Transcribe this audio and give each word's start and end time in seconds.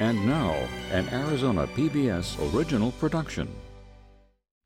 And 0.00 0.24
now, 0.26 0.52
an 0.92 1.08
Arizona 1.08 1.66
PBS 1.66 2.54
original 2.54 2.92
production. 2.92 3.48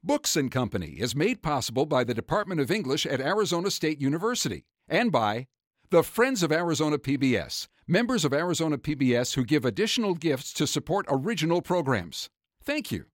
Books 0.05 0.37
and 0.37 0.51
Company 0.51 0.97
is 0.99 1.15
made 1.15 1.43
possible 1.43 1.87
by 1.87 2.05
the 2.05 2.13
Department 2.13 2.61
of 2.61 2.71
English 2.71 3.07
at 3.07 3.21
Arizona 3.21 3.71
State 3.71 4.01
University 4.01 4.65
and 4.89 5.13
by 5.13 5.47
the 5.91 6.03
Friends 6.03 6.43
of 6.43 6.51
Arizona 6.51 6.99
PBS, 6.99 7.69
members 7.87 8.25
of 8.25 8.33
Arizona 8.33 8.79
PBS 8.79 9.35
who 9.35 9.45
give 9.45 9.65
additional 9.65 10.15
gifts 10.15 10.53
to 10.55 10.67
support 10.67 11.07
original 11.09 11.63
programs. 11.63 12.29
Thank 12.65 12.91
you. 12.91 13.05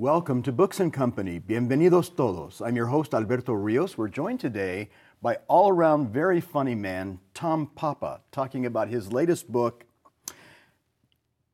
Welcome 0.00 0.42
to 0.42 0.52
Books 0.52 0.78
and 0.78 0.92
Company. 0.92 1.40
Bienvenidos 1.40 2.14
todos. 2.14 2.60
I'm 2.60 2.76
your 2.76 2.88
host, 2.88 3.14
Alberto 3.14 3.54
Rios. 3.54 3.96
We're 3.96 4.08
joined 4.08 4.40
today 4.40 4.90
by 5.22 5.38
all 5.48 5.70
around 5.70 6.10
very 6.10 6.38
funny 6.38 6.74
man, 6.74 7.18
Tom 7.32 7.70
Papa, 7.74 8.20
talking 8.30 8.66
about 8.66 8.88
his 8.88 9.10
latest 9.10 9.50
book, 9.50 9.86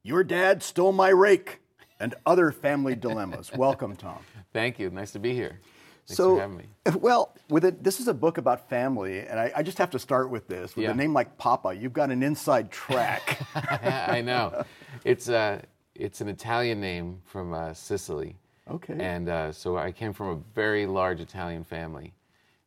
Your 0.03 0.25
Dad 0.25 0.61
Stole 0.65 0.91
My 0.91 1.11
Rake 1.11 1.61
and 2.01 2.17
Other 2.27 2.51
Family 2.51 2.97
Dilemmas. 2.97 3.53
Welcome, 3.57 3.95
Tom. 3.95 4.19
Thank 4.53 4.81
you. 4.81 4.91
Nice 4.91 5.13
to 5.13 5.21
be 5.21 5.35
here. 5.35 5.61
Thanks 6.09 6.17
so, 6.17 6.35
for 6.35 6.41
having 6.41 6.57
me. 6.57 6.65
well, 6.99 7.37
with 7.49 7.65
it, 7.65 7.85
this 7.85 8.01
is 8.01 8.09
a 8.09 8.15
book 8.15 8.39
about 8.39 8.69
family, 8.69 9.21
and 9.21 9.39
I, 9.39 9.53
I 9.55 9.63
just 9.63 9.79
have 9.79 9.91
to 9.91 10.01
start 10.01 10.31
with 10.31 10.49
this. 10.49 10.75
With 10.75 10.83
Yeah. 10.83 10.91
a 10.91 10.95
name 10.95 11.13
like 11.13 11.39
Papa, 11.39 11.75
you've 11.75 11.93
got 11.93 12.11
an 12.11 12.25
inside 12.25 12.73
track. 12.73 13.41
I 13.55 14.21
know. 14.21 14.65
It's 15.05 15.29
uh, 15.29 15.63
it's 15.95 16.21
an 16.21 16.29
Italian 16.29 16.81
name 16.81 17.21
from 17.25 17.53
uh, 17.53 17.75
Sicily. 17.75 18.37
Okay. 18.71 18.97
And 18.99 19.29
uh, 19.29 19.53
so 19.53 19.77
I 19.77 19.93
came 19.93 20.13
from 20.13 20.29
a 20.29 20.37
very 20.55 20.87
large 20.87 21.21
Italian 21.21 21.65
family, 21.65 22.15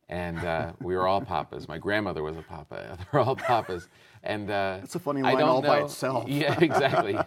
and 0.09 0.37
uh, 0.39 0.73
we 0.81 0.95
were 0.95 1.07
all 1.07 1.21
papas. 1.21 1.67
My 1.67 1.77
grandmother 1.77 2.21
was 2.21 2.37
a 2.37 2.41
papa. 2.41 2.97
They're 3.11 3.21
all 3.21 3.35
papas. 3.35 3.87
And 4.23 4.49
uh, 4.49 4.77
That's 4.81 4.95
a 4.95 4.99
funny 4.99 5.21
I 5.21 5.31
line 5.33 5.37
don't 5.39 5.49
all 5.49 5.61
by 5.61 5.79
know- 5.79 5.85
itself. 5.85 6.27
Yeah, 6.27 6.57
exactly. 6.61 7.17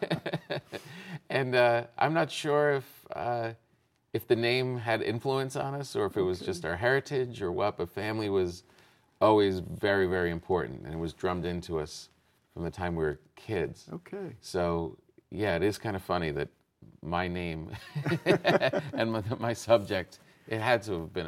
and 1.31 1.55
uh, 1.55 1.85
I'm 1.97 2.13
not 2.15 2.31
sure 2.31 2.73
if 2.75 3.07
uh, 3.15 3.53
if 4.13 4.27
the 4.27 4.37
name 4.37 4.77
had 4.79 5.03
influence 5.03 5.57
on 5.57 5.75
us, 5.75 5.95
or 5.97 6.07
if 6.07 6.17
it 6.17 6.23
was 6.23 6.41
just 6.41 6.65
our 6.65 6.77
heritage, 6.77 7.41
or 7.43 7.51
what. 7.53 7.77
But 7.79 7.89
family 7.91 8.29
was 8.29 8.65
always 9.21 9.61
very, 9.61 10.07
very 10.07 10.31
important, 10.31 10.85
and 10.85 10.95
it 10.95 10.99
was 10.99 11.13
drummed 11.13 11.45
into 11.45 11.79
us 11.79 12.09
from 12.55 12.65
the 12.65 12.71
time 12.71 12.95
we 12.97 13.05
were 13.05 13.19
kids. 13.37 13.87
okay. 13.93 14.35
So 14.41 14.97
yeah, 15.31 15.57
it 15.57 15.63
is 15.63 15.79
kind 15.79 15.97
of 15.97 16.03
funny 16.03 16.31
that 16.33 16.49
my 17.03 17.29
name 17.29 17.71
and 18.93 19.13
my, 19.13 19.23
my 19.39 19.53
subject 19.53 20.19
it 20.49 20.61
had 20.61 20.83
to 20.85 20.93
have 21.01 21.13
been 21.13 21.27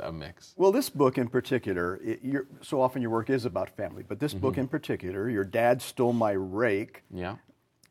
a, 0.00 0.08
a 0.08 0.12
mix. 0.12 0.54
Well, 0.56 0.72
this 0.72 0.90
book 0.90 1.18
in 1.18 1.28
particular, 1.28 2.00
it, 2.02 2.20
you're, 2.22 2.46
so 2.62 2.80
often 2.80 3.00
your 3.00 3.10
work 3.10 3.30
is 3.30 3.44
about 3.44 3.70
family, 3.70 4.02
but 4.06 4.18
this 4.18 4.34
book 4.34 4.58
in 4.58 4.66
particular, 4.66 5.28
Your 5.30 5.44
Dad 5.44 5.80
Stole 5.80 6.12
My 6.12 6.32
Rake, 6.32 7.04
Yeah. 7.12 7.36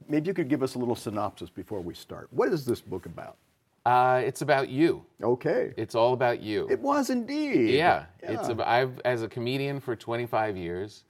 maybe 0.09 0.27
you 0.27 0.33
could 0.33 0.49
give 0.49 0.61
us 0.63 0.75
a 0.75 0.79
little 0.79 0.95
synopsis 0.95 1.49
before 1.49 1.79
we 1.81 1.94
start. 1.94 2.27
What 2.31 2.49
is 2.51 2.66
this 2.66 2.81
book 2.81 3.05
about? 3.05 3.38
Uh, 3.85 4.21
it's 4.25 4.41
about 4.41 4.69
you. 4.69 5.05
Okay. 5.21 5.73
It's 5.77 5.94
all 5.95 6.13
about 6.13 6.41
you. 6.41 6.67
It 6.69 6.79
was 6.79 7.09
indeed. 7.09 7.71
yeah. 7.75 8.05
It's 8.21 8.47
about, 8.49 8.67
I've 8.67 8.99
as 9.05 9.23
a 9.23 9.27
comedian 9.27 9.79
for 9.79 9.95
25 9.95 10.57
years. 10.57 11.03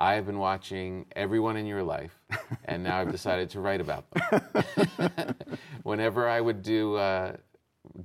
I've 0.00 0.24
been 0.24 0.38
watching 0.38 1.04
everyone 1.14 1.58
in 1.58 1.66
your 1.66 1.82
life, 1.82 2.18
and 2.64 2.82
now 2.82 2.98
I've 2.98 3.12
decided 3.12 3.50
to 3.50 3.60
write 3.60 3.82
about 3.82 4.06
them. 4.10 5.34
Whenever 5.82 6.26
I 6.26 6.40
would 6.40 6.62
do 6.62 6.96
uh, 6.96 7.36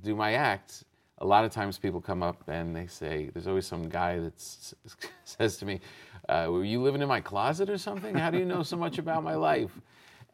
do 0.02 0.14
my 0.14 0.34
act, 0.34 0.84
a 1.18 1.26
lot 1.26 1.46
of 1.46 1.52
times 1.52 1.78
people 1.78 2.02
come 2.02 2.22
up 2.22 2.42
and 2.48 2.76
they 2.76 2.86
say, 2.86 3.30
"There's 3.32 3.46
always 3.46 3.66
some 3.66 3.88
guy 3.88 4.18
that 4.18 4.34
says 5.24 5.56
to 5.56 5.64
me, 5.64 5.80
uh, 6.28 6.48
were 6.50 6.64
you 6.64 6.82
living 6.82 7.00
in 7.00 7.08
my 7.08 7.22
closet 7.22 7.70
or 7.70 7.78
something? 7.78 8.14
How 8.14 8.30
do 8.30 8.36
you 8.36 8.44
know 8.44 8.62
so 8.62 8.76
much 8.76 8.98
about 8.98 9.24
my 9.24 9.34
life?" 9.34 9.72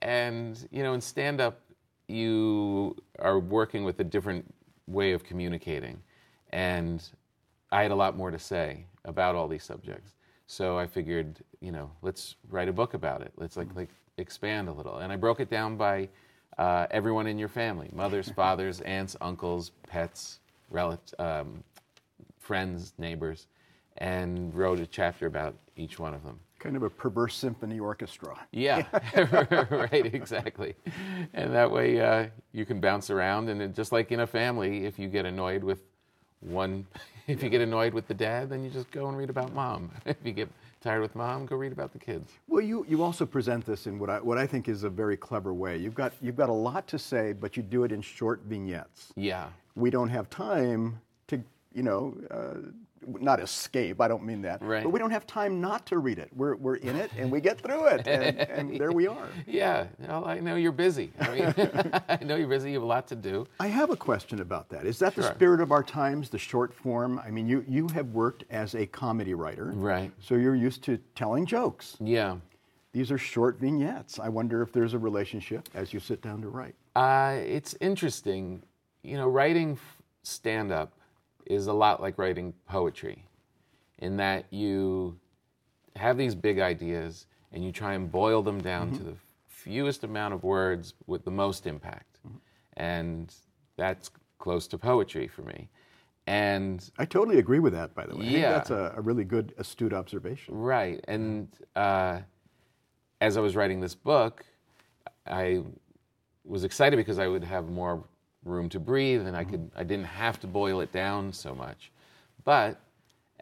And 0.03 0.59
you 0.73 0.83
know, 0.83 0.95
in 0.95 1.01
stand 1.01 1.41
up, 1.41 1.61
you 2.09 2.97
are 3.21 3.39
working 3.39 3.85
with 3.85 4.01
a 4.01 4.05
different 4.05 4.53
way 4.89 5.13
of 5.13 5.23
communicating, 5.23 6.03
and 6.51 7.01
I 7.71 7.83
had 7.83 7.93
a 7.93 7.97
lot 7.97 8.17
more 8.17 8.33
to 8.33 8.39
say 8.39 8.87
about 9.05 9.37
all 9.37 9.47
these 9.47 9.63
subjects. 9.63 10.17
So 10.53 10.77
I 10.77 10.87
figured, 10.87 11.39
you 11.61 11.73
know, 11.73 11.91
let's 12.03 12.37
write 12.51 12.69
a 12.69 12.75
book 12.75 12.93
about 12.93 13.23
it. 13.23 13.33
Let's 13.39 13.57
like 13.57 13.75
like 13.75 13.89
expand 14.19 14.69
a 14.69 14.73
little. 14.73 14.99
And 14.99 15.11
I 15.11 15.17
broke 15.17 15.41
it 15.41 15.49
down 15.49 15.79
by 15.79 16.11
uh, 16.59 16.87
everyone 16.91 17.27
in 17.27 17.39
your 17.39 17.49
family: 17.49 17.89
mothers, 17.91 18.29
fathers, 18.37 18.83
aunts, 18.83 19.17
uncles, 19.23 19.73
pets, 19.89 20.41
relatives, 20.69 21.15
um, 21.19 21.65
friends, 22.39 22.93
neighbors, 22.99 23.47
and 23.97 24.55
wrote 24.55 24.79
a 24.79 24.87
chapter 24.87 25.25
about 25.25 25.55
each 25.79 25.99
one 25.99 26.13
of 26.13 26.23
them. 26.23 26.39
Kind 26.59 26.77
of 26.77 26.83
a 26.83 26.91
perverse 26.91 27.35
symphony 27.35 27.81
orchestra. 27.81 28.39
Yeah, 28.53 28.85
right, 29.71 30.05
exactly. 30.15 30.75
And 31.33 31.55
that 31.55 31.71
way 31.71 31.99
uh, 31.99 32.27
you 32.53 32.67
can 32.67 32.79
bounce 32.79 33.09
around, 33.09 33.49
and 33.49 33.63
it, 33.63 33.75
just 33.75 33.91
like 33.91 34.13
in 34.13 34.21
a 34.21 34.27
family, 34.27 34.85
if 34.85 34.99
you 34.99 35.09
get 35.09 35.25
annoyed 35.25 35.65
with 35.65 35.81
one, 36.41 36.87
if 37.27 37.43
you 37.43 37.49
get 37.49 37.61
annoyed 37.61 37.95
with 37.95 38.07
the 38.09 38.15
dad, 38.15 38.51
then 38.51 38.65
you 38.65 38.71
just 38.71 38.91
go 38.91 39.09
and 39.09 39.17
read 39.17 39.31
about 39.31 39.53
mom. 39.53 39.91
If 40.07 40.17
you 40.25 40.33
get 40.33 40.49
tired 40.81 41.01
with 41.03 41.15
mom, 41.15 41.47
go 41.47 41.57
read 41.57 41.73
about 41.73 41.93
the 41.93 41.99
kids. 41.99 42.31
Well, 42.49 42.61
you, 42.63 42.85
you 42.89 43.03
also 43.03 43.25
present 43.25 43.65
this 43.65 43.87
in 43.87 43.99
what 43.99 44.11
I, 44.11 44.21
what 44.21 44.39
I 44.39 44.47
think 44.47 44.69
is 44.69 44.85
a 44.85 44.91
very 44.91 45.17
clever 45.17 45.55
way. 45.55 45.77
You've 45.77 45.95
got, 45.95 46.13
you've 46.21 46.37
got 46.37 46.49
a 46.49 46.53
lot 46.53 46.87
to 46.89 46.99
say, 46.99 47.33
but 47.33 47.57
you 47.57 47.63
do 47.63 47.85
it 47.85 47.93
in 47.93 48.03
short 48.03 48.41
vignettes. 48.47 49.13
Yeah, 49.17 49.49
We 49.75 49.91
don't 49.91 50.09
have 50.09 50.29
time 50.29 51.01
to, 51.29 51.41
you 51.73 51.83
know, 51.83 52.17
uh, 52.31 52.69
not 53.07 53.41
escape, 53.41 54.01
I 54.01 54.09
don't 54.09 54.25
mean 54.25 54.43
that, 54.43 54.63
Right. 54.63 54.83
but 54.85 54.91
we 54.91 54.99
don't 54.99 55.11
have 55.11 55.27
time 55.27 55.61
not 55.61 55.87
to 55.87 55.99
read 55.99 56.19
it. 56.19 56.31
We're, 56.35 56.57
we're 56.57 56.77
in 56.77 56.97
it 56.97 57.11
and 57.17 57.31
we 57.31 57.41
get 57.41 57.61
through 57.61 57.87
it, 57.87 58.07
and, 58.07 58.39
and 58.51 58.79
there 58.81 58.93
we 58.93 59.07
are. 59.07 59.29
yeah. 59.47 59.87
Well, 59.99 60.25
I 60.25 60.41
know 60.41 60.57
you're 60.57 60.73
busy. 60.73 61.13
I 61.21 61.31
mean, 61.35 61.55
I 62.09 62.19
know 62.25 62.37
you're 62.37 62.49
busy. 62.49 62.69
You 62.71 62.75
have 62.77 62.83
a 62.83 62.87
lot 62.87 63.07
to 63.09 63.17
do. 63.17 63.47
I 63.61 63.67
have 63.69 63.91
a 63.91 63.97
question 63.97 64.41
about 64.41 64.69
that. 64.71 64.87
Is 64.87 64.99
that 65.01 65.15
the 65.15 65.23
spirit 65.23 65.61
of 65.61 65.73
our 65.73 65.83
times, 65.83 66.29
the 66.31 66.39
short 66.39 66.73
form? 66.75 67.19
I 67.25 67.31
mean, 67.31 67.47
you, 67.49 67.65
you 67.69 67.89
have 67.89 68.09
worked 68.09 68.45
as 68.51 68.75
a 68.75 68.87
comedy 68.87 69.35
writer. 69.35 69.73
Right. 69.75 70.11
So 70.21 70.35
you're 70.37 70.55
used 70.57 70.83
to 70.85 70.99
telling 71.15 71.47
jokes. 71.47 71.97
Yeah. 72.01 72.37
These 72.93 73.11
are 73.11 73.19
short 73.19 73.59
vignettes. 73.59 74.19
I 74.19 74.29
wonder 74.29 74.61
if 74.63 74.71
there's 74.73 74.93
a 74.95 74.99
relationship 74.99 75.69
as 75.75 75.95
you 75.95 76.01
sit 76.01 76.21
down 76.21 76.43
to 76.43 76.49
write. 76.49 76.75
Uh, 76.95 77.37
it's 77.39 77.75
interesting. 77.81 78.63
You 79.03 79.17
know, 79.17 79.29
writing 79.29 79.79
stand 80.23 80.71
up 80.71 80.93
is 81.47 81.67
a 81.67 81.73
lot 81.73 82.01
like 82.01 82.19
writing 82.19 82.53
poetry 82.67 83.25
in 83.99 84.17
that 84.17 84.47
you 84.51 85.19
have 85.97 86.17
these 86.17 86.35
big 86.35 86.59
ideas 86.59 87.27
and 87.53 87.65
you 87.65 87.71
try 87.73 87.95
and 87.95 88.11
boil 88.11 88.43
them 88.43 88.61
down 88.61 88.91
to 88.93 89.03
the 89.03 89.15
fewest 89.47 90.05
amount 90.05 90.35
of 90.35 90.43
words 90.43 90.95
with 91.07 91.25
the 91.25 91.31
most 91.31 91.67
impact. 91.67 92.19
And 92.77 93.33
that's 93.77 94.11
close 94.39 94.67
to 94.69 94.79
poetry 94.79 95.29
for 95.29 95.43
me. 95.43 95.69
And 96.27 96.89
I 96.99 97.05
totally 97.05 97.39
agree 97.39 97.59
with 97.59 97.73
that, 97.75 97.95
by 97.95 98.07
the 98.07 98.17
way. 98.17 98.23
I 98.23 98.29
think 98.29 98.39
Yeah. 98.39 98.53
that's 98.53 98.71
a, 98.71 98.95
a 98.97 99.01
really 99.01 99.25
good, 99.25 99.55
astute 99.59 99.93
observation. 99.93 100.55
Right. 100.57 101.05
And 101.09 101.49
uh, 101.77 102.21
as 103.21 103.37
I 103.37 103.41
was 103.41 103.55
writing 103.55 103.81
this 103.81 103.95
book, 103.95 104.45
I 105.27 105.63
was 106.45 106.65
excited 106.65 106.97
because 106.97 107.19
I 107.19 107.29
would 107.29 107.45
have 107.45 107.69
more 107.69 108.03
room 108.45 108.69
to 108.71 108.81
breathe 108.81 109.27
and 109.27 109.37
I 109.37 109.45
could 109.45 109.71
I 109.77 109.85
didn't 109.85 110.07
have 110.07 110.41
to 110.41 110.47
boil 110.47 110.81
it 110.81 110.93
down 110.93 111.33
so 111.33 111.55
much. 111.55 111.91
But 112.45 112.81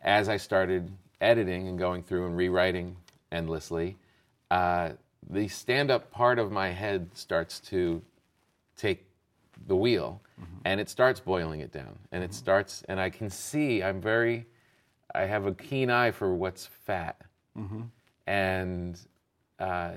as 0.03 0.29
I 0.29 0.37
started 0.37 0.91
editing 1.21 1.69
and 1.69 1.79
going 1.79 2.03
through 2.03 2.27
and 2.27 2.37
rewriting 2.37 2.97
endlessly, 3.33 3.97
uh, 4.51 4.91
the 5.29 5.49
stand-up 5.49 6.11
part 6.11 6.39
of 6.39 6.51
my 6.51 6.69
head 6.71 7.11
starts 7.15 7.61
to 7.61 8.03
take 8.77 9.05
the 9.67 9.77
wheel 9.77 10.21
and 10.65 10.81
it 10.81 10.89
starts 10.89 11.21
boiling 11.21 11.61
it 11.61 11.71
down 11.71 11.99
and 12.13 12.25
it 12.25 12.33
starts 12.33 12.83
and 12.89 12.99
i 12.99 13.11
can 13.11 13.29
see 13.29 13.83
i'm 13.83 14.01
very 14.01 14.47
i 15.15 15.27
have 15.27 15.45
a 15.45 15.53
keen 15.53 15.91
eye 15.91 16.11
for 16.11 16.35
what's 16.35 16.65
fat. 16.67 17.21
And 18.27 18.99
uh, 19.59 19.93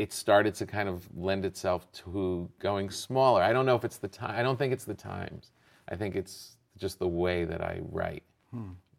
it 0.00 0.12
started 0.14 0.54
to 0.54 0.64
kind 0.64 0.88
of 0.88 1.06
lend 1.14 1.44
itself 1.44 1.80
to 1.92 2.48
going 2.58 2.88
smaller. 2.90 3.42
I 3.42 3.52
don't 3.52 3.66
know 3.66 3.76
if 3.76 3.84
it's 3.84 3.98
the 3.98 4.08
time 4.08 4.34
i 4.40 4.42
don't 4.42 4.58
think 4.58 4.72
it's 4.72 4.84
the 4.84 5.00
times. 5.14 5.50
I 5.92 5.94
think 5.96 6.16
it's 6.16 6.56
just 6.78 6.98
the 6.98 7.12
way 7.24 7.44
that 7.44 7.60
i 7.60 7.74
write 7.96 8.22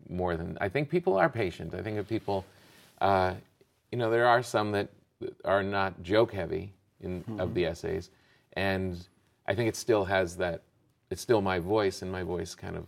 more 0.09 0.33
than 0.39 0.57
i 0.65 0.69
think 0.69 0.89
people 0.89 1.13
are 1.17 1.29
patient. 1.29 1.73
I 1.73 1.81
think 1.81 1.97
if 1.97 2.07
people 2.07 2.45
uh, 3.09 3.33
you 3.91 3.97
know 3.97 4.09
there 4.15 4.27
are 4.27 4.43
some 4.43 4.67
that 4.77 4.87
are 5.53 5.63
not 5.63 5.91
joke 6.03 6.31
heavy 6.41 6.73
in 7.05 7.13
of 7.39 7.53
the 7.55 7.65
essays. 7.65 8.05
And 8.53 8.91
i 9.49 9.55
think 9.55 9.67
it 9.71 9.77
still 9.85 10.05
has 10.05 10.27
that 10.43 10.57
it's 11.11 11.23
still 11.27 11.41
my 11.41 11.59
voice 11.75 11.97
and 12.03 12.09
my 12.11 12.23
voice 12.23 12.51
kind 12.63 12.75
of 12.79 12.85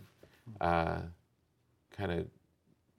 uh, 0.60 1.00
kind 1.98 2.12
of 2.12 2.26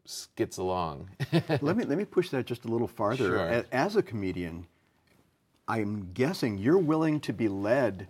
skits 0.05 0.57
along. 0.57 1.09
Let 1.61 1.75
me 1.77 1.83
let 1.91 1.97
me 1.97 2.05
push 2.05 2.29
that 2.29 2.45
just 2.45 2.65
a 2.65 2.67
little 2.67 2.87
farther. 2.87 3.29
Sure. 3.29 3.63
As 3.71 3.95
a 3.95 4.03
comedian, 4.03 4.67
I'm 5.67 6.09
guessing 6.13 6.57
you're 6.57 6.77
willing 6.77 7.19
to 7.21 7.33
be 7.33 7.47
led 7.47 8.07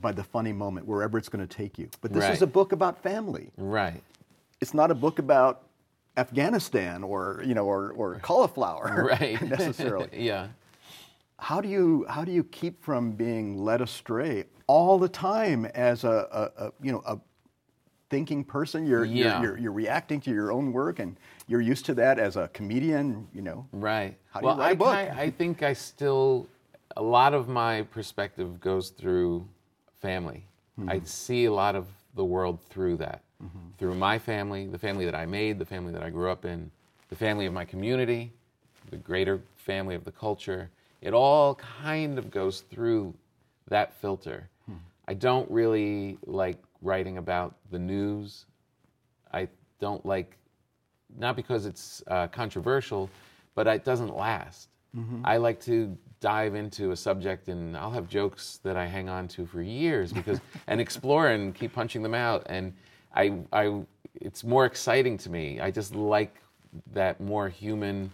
by 0.00 0.12
the 0.12 0.22
funny 0.22 0.52
moment 0.52 0.86
wherever 0.86 1.18
it's 1.18 1.28
going 1.28 1.46
to 1.46 1.52
take 1.56 1.78
you. 1.78 1.88
But 2.00 2.12
this 2.12 2.28
is 2.30 2.42
a 2.42 2.46
book 2.46 2.72
about 2.72 3.02
family. 3.02 3.50
Right. 3.56 4.02
It's 4.60 4.74
not 4.74 4.90
a 4.90 4.94
book 4.94 5.18
about 5.18 5.62
Afghanistan 6.16 7.02
or 7.02 7.42
you 7.44 7.54
know 7.54 7.64
or, 7.66 7.90
or 7.92 8.14
cauliflower 8.22 9.08
Right. 9.20 9.40
necessarily. 9.48 10.08
yeah. 10.12 10.48
How 11.38 11.60
do 11.60 11.68
you 11.68 12.06
how 12.08 12.24
do 12.24 12.30
you 12.32 12.44
keep 12.44 12.82
from 12.82 13.12
being 13.12 13.58
led 13.58 13.80
astray 13.80 14.44
all 14.68 14.98
the 14.98 15.08
time 15.08 15.64
as 15.66 16.04
a, 16.04 16.50
a, 16.58 16.66
a 16.66 16.72
you 16.80 16.92
know 16.92 17.02
a 17.06 17.18
thinking 18.10 18.44
person? 18.44 18.86
You're, 18.86 19.04
Yeah. 19.04 19.40
you're, 19.40 19.50
you're 19.50 19.58
you're 19.58 19.72
reacting 19.72 20.20
to 20.22 20.30
your 20.30 20.52
own 20.52 20.72
work, 20.72 21.00
and 21.00 21.16
you're 21.48 21.60
used 21.60 21.84
to 21.86 21.94
that 21.94 22.18
as 22.20 22.36
a 22.36 22.48
comedian. 22.48 23.26
You 23.34 23.42
know, 23.42 23.66
Right. 23.72 24.16
How 24.30 24.40
do 24.40 24.44
you 24.46 24.48
well, 24.50 24.58
write 24.58 24.66
a 24.66 24.70
I, 24.70 24.74
book? 24.74 24.94
ki- 25.14 25.20
I 25.20 25.30
think 25.30 25.62
I 25.64 25.72
still, 25.72 26.46
a 26.96 27.02
lot 27.02 27.34
of 27.34 27.48
my 27.48 27.82
perspective 27.82 28.60
goes 28.60 28.90
through 28.90 29.46
family. 30.00 30.46
Hmm. 30.76 30.88
I 30.90 31.00
see 31.00 31.46
a 31.46 31.52
lot 31.52 31.74
of 31.76 31.86
the 32.14 32.24
world 32.24 32.60
through 32.70 32.96
that, 32.98 33.22
Mm-hmm. 33.42 33.58
through 33.78 33.94
my 33.96 34.18
family, 34.18 34.66
the 34.66 34.78
family 34.78 35.04
that 35.04 35.14
I 35.14 35.26
made, 35.26 35.58
the 35.58 35.64
family 35.66 35.92
that 35.92 36.02
I 36.02 36.08
grew 36.08 36.30
up 36.30 36.44
in, 36.44 36.70
the 37.10 37.16
family 37.16 37.46
of 37.46 37.52
my 37.52 37.64
community, 37.64 38.32
the 38.90 38.96
greater 38.96 39.40
family 39.56 39.94
of 39.96 40.04
the 40.04 40.12
culture. 40.12 40.70
It 41.02 41.12
all 41.12 41.56
kind 41.56 42.16
of 42.18 42.30
goes 42.30 42.60
through 42.60 43.12
that 43.68 43.92
filter. 44.00 44.48
Hmm. 44.66 44.76
I 45.08 45.14
don't 45.14 45.50
really 45.50 46.16
like 46.26 46.58
writing 46.80 47.18
about 47.18 47.56
the 47.70 47.78
news. 47.78 48.46
I 49.32 49.48
don't 49.80 50.04
like 50.06 50.36
not 51.18 51.36
because 51.36 51.66
it's 51.66 52.02
uh, 52.06 52.28
controversial, 52.28 53.10
but 53.54 53.66
it 53.66 53.84
doesn't 53.84 54.16
last. 54.16 54.68
I 55.24 55.38
like 55.38 55.60
to 55.62 55.96
dive 56.20 56.54
into 56.54 56.92
a 56.92 56.96
subject 56.96 57.48
and 57.48 57.76
I'll 57.76 57.90
have 57.90 58.08
jokes 58.08 58.60
that 58.62 58.76
I 58.76 58.86
hang 58.86 59.08
on 59.08 59.28
to 59.28 59.44
for 59.44 59.60
years 59.60 60.12
because 60.12 60.40
and 60.66 60.80
explore 60.80 61.28
and 61.28 61.54
keep 61.54 61.72
punching 61.74 62.02
them 62.02 62.14
out. 62.14 62.46
And 62.46 62.72
I, 63.14 63.34
I, 63.52 63.82
it's 64.14 64.44
more 64.44 64.64
exciting 64.64 65.18
to 65.18 65.30
me. 65.30 65.60
I 65.60 65.70
just 65.70 65.94
like 65.94 66.36
that 66.92 67.20
more 67.20 67.48
human, 67.48 68.10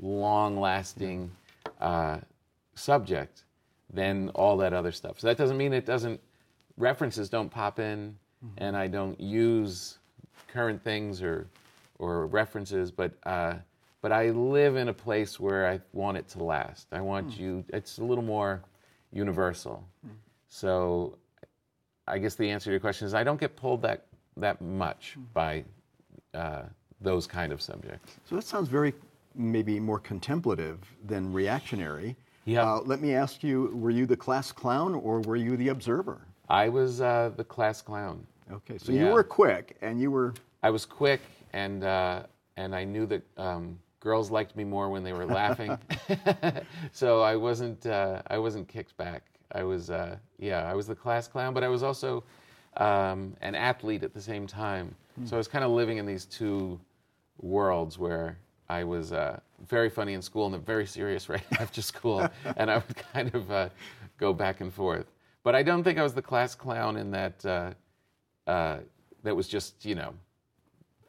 long-lasting 0.00 1.30
uh, 1.80 2.18
subject 2.74 3.44
than 3.92 4.28
all 4.30 4.56
that 4.58 4.72
other 4.72 4.92
stuff. 4.92 5.20
So 5.20 5.26
that 5.28 5.36
doesn't 5.36 5.56
mean 5.56 5.72
it 5.72 5.86
doesn't 5.86 6.20
references 6.76 7.28
don't 7.28 7.50
pop 7.50 7.78
in 7.78 8.16
and 8.58 8.76
I 8.76 8.88
don't 8.88 9.18
use 9.20 9.98
current 10.48 10.82
things 10.82 11.22
or 11.22 11.46
or 11.98 12.26
references, 12.26 12.90
but 12.90 13.12
uh, 13.24 13.54
but 14.04 14.12
I 14.12 14.28
live 14.28 14.76
in 14.76 14.88
a 14.88 14.92
place 14.92 15.40
where 15.40 15.66
I 15.66 15.80
want 15.94 16.18
it 16.18 16.28
to 16.28 16.44
last. 16.44 16.88
I 16.92 17.00
want 17.00 17.38
you. 17.38 17.64
It's 17.70 17.96
a 17.96 18.04
little 18.04 18.22
more 18.22 18.62
universal. 19.14 19.82
So 20.46 21.16
I 22.06 22.18
guess 22.18 22.34
the 22.34 22.50
answer 22.50 22.66
to 22.66 22.72
your 22.72 22.80
question 22.80 23.06
is 23.06 23.14
I 23.14 23.24
don't 23.24 23.40
get 23.40 23.56
pulled 23.56 23.80
that 23.80 24.04
that 24.36 24.60
much 24.60 25.16
by 25.32 25.64
uh, 26.34 26.64
those 27.00 27.26
kind 27.26 27.50
of 27.50 27.62
subjects. 27.62 28.16
so 28.28 28.36
that 28.36 28.44
sounds 28.44 28.68
very 28.68 28.92
maybe 29.34 29.80
more 29.80 30.00
contemplative 30.00 30.80
than 31.06 31.32
reactionary. 31.32 32.14
Yeah. 32.44 32.74
Uh, 32.74 32.80
let 32.84 33.00
me 33.00 33.14
ask 33.14 33.42
you: 33.42 33.70
Were 33.72 33.94
you 33.98 34.04
the 34.04 34.18
class 34.18 34.52
clown 34.52 34.94
or 34.94 35.20
were 35.20 35.36
you 35.36 35.56
the 35.56 35.70
observer? 35.70 36.20
I 36.50 36.68
was 36.68 37.00
uh, 37.00 37.30
the 37.38 37.44
class 37.44 37.80
clown. 37.80 38.26
Okay, 38.52 38.76
so 38.76 38.92
you 38.92 39.06
were 39.06 39.24
quick 39.24 39.78
and 39.80 39.98
you 39.98 40.10
were 40.10 40.34
I 40.62 40.68
was 40.68 40.84
quick, 40.84 41.22
and 41.54 41.84
uh, 41.84 42.24
and 42.58 42.74
I 42.74 42.84
knew 42.84 43.06
that 43.06 43.22
um, 43.38 43.78
girls 44.04 44.30
liked 44.30 44.54
me 44.54 44.62
more 44.62 44.90
when 44.90 45.02
they 45.02 45.12
were 45.12 45.26
laughing. 45.26 45.76
so 46.92 47.22
I 47.22 47.34
wasn't 47.34 47.86
uh, 47.86 48.22
I 48.28 48.38
wasn't 48.38 48.68
kicked 48.68 48.96
back. 48.96 49.22
I 49.50 49.64
was 49.64 49.90
uh, 49.90 50.16
yeah 50.38 50.70
I 50.70 50.74
was 50.74 50.86
the 50.86 50.94
class 50.94 51.26
clown, 51.26 51.54
but 51.54 51.64
I 51.64 51.68
was 51.68 51.82
also 51.82 52.22
um, 52.76 53.34
an 53.40 53.54
athlete 53.54 54.04
at 54.04 54.12
the 54.12 54.20
same 54.20 54.46
time. 54.46 54.94
So 55.26 55.36
I 55.36 55.38
was 55.38 55.48
kind 55.48 55.64
of 55.64 55.70
living 55.70 55.98
in 55.98 56.06
these 56.06 56.24
two 56.24 56.78
worlds 57.40 57.98
where 57.98 58.36
I 58.68 58.82
was 58.82 59.12
uh, 59.12 59.38
very 59.68 59.88
funny 59.88 60.14
in 60.14 60.22
school 60.22 60.46
and 60.46 60.54
then 60.54 60.62
very 60.62 60.86
serious 60.86 61.28
right 61.34 61.44
after 61.60 61.82
school, 61.82 62.28
and 62.56 62.70
I 62.70 62.76
would 62.76 62.96
kind 63.12 63.34
of 63.34 63.50
uh, 63.50 63.68
go 64.18 64.32
back 64.32 64.60
and 64.60 64.72
forth. 64.72 65.06
But 65.44 65.54
I 65.54 65.62
don't 65.62 65.84
think 65.84 65.98
I 65.98 66.02
was 66.02 66.14
the 66.14 66.22
class 66.22 66.54
clown 66.54 66.96
in 66.96 67.10
that 67.12 67.46
uh, 67.46 67.70
uh, 68.46 68.78
that 69.22 69.34
was 69.34 69.48
just 69.48 69.84
you 69.84 69.94
know 69.94 70.14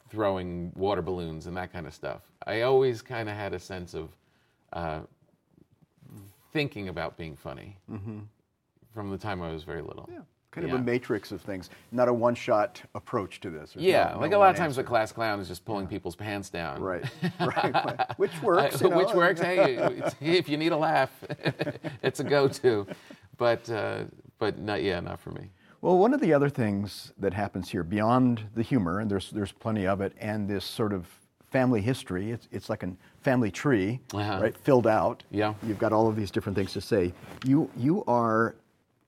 throwing 0.09 0.71
water 0.75 1.01
balloons 1.01 1.47
and 1.47 1.57
that 1.57 1.73
kind 1.73 1.87
of 1.87 1.93
stuff. 1.93 2.21
I 2.45 2.61
always 2.61 3.01
kind 3.01 3.27
of 3.29 3.35
had 3.35 3.53
a 3.53 3.59
sense 3.59 3.93
of 3.93 4.09
uh, 4.73 4.99
thinking 6.53 6.89
about 6.89 7.17
being 7.17 7.35
funny 7.35 7.77
from 8.93 9.09
the 9.09 9.17
time 9.17 9.41
I 9.41 9.51
was 9.51 9.63
very 9.63 9.81
little. 9.81 10.03
Mm-hmm. 10.11 10.21
kind 10.51 10.67
of 10.67 10.73
a 10.79 10.81
matrix 10.81 11.31
of 11.33 11.41
things, 11.41 11.69
not 11.91 12.07
a 12.07 12.13
one-shot 12.13 12.81
approach 12.93 13.41
to 13.41 13.49
this. 13.49 13.73
Yeah, 13.75 14.11
no- 14.13 14.21
like 14.21 14.31
no 14.31 14.37
a 14.37 14.39
lot 14.39 14.51
of 14.51 14.55
times 14.55 14.77
the 14.77 14.83
class 14.83 15.11
clown 15.11 15.39
is 15.41 15.49
just 15.49 15.65
pulling 15.65 15.85
people's 15.87 16.15
pants 16.15 16.49
down. 16.49 16.81
Right, 16.81 17.03
right, 17.41 18.11
which 18.17 18.31
works. 18.41 18.81
Uh, 18.81 18.85
you 18.85 18.89
know, 18.91 18.97
which 18.97 19.13
works. 19.13 19.41
Hey, 19.41 19.75
if 20.21 20.47
you 20.47 20.55
need 20.55 20.71
a 20.71 20.77
laugh, 20.77 21.11
it's 22.01 22.21
a 22.21 22.23
go-to. 22.23 22.87
But 23.37 23.69
uh, 23.69 24.05
but 24.39 24.57
not 24.57 24.81
yeah, 24.81 25.01
not 25.01 25.19
for 25.19 25.31
me. 25.31 25.49
Well, 25.85 25.99
one 25.99 26.15
of 26.15 26.19
the 26.19 26.33
other 26.33 26.49
things 26.49 27.13
that 27.19 27.35
happens 27.35 27.69
here, 27.69 27.83
beyond 27.83 28.41
the 28.55 28.63
humor, 28.63 29.01
and 29.01 29.11
there's 29.11 29.29
there's 29.29 29.51
plenty 29.51 29.85
of 29.85 30.01
it, 30.01 30.13
and 30.19 30.49
this 30.49 30.65
sort 30.65 30.91
of 30.93 31.05
family 31.51 31.79
history, 31.79 32.31
it's 32.31 32.47
it's 32.51 32.69
like 32.71 32.81
a 32.81 32.89
family 33.21 33.51
tree, 33.51 33.99
Uh-huh. 34.11 34.39
right, 34.41 34.57
filled 34.57 34.87
out. 34.87 35.23
Yeah. 35.29 35.53
You've 35.61 35.77
got 35.77 35.93
all 35.93 36.07
of 36.07 36.15
these 36.15 36.31
different 36.31 36.55
things 36.57 36.73
to 36.73 36.81
say. 36.81 37.13
You 37.43 37.69
you 37.77 38.03
are 38.07 38.55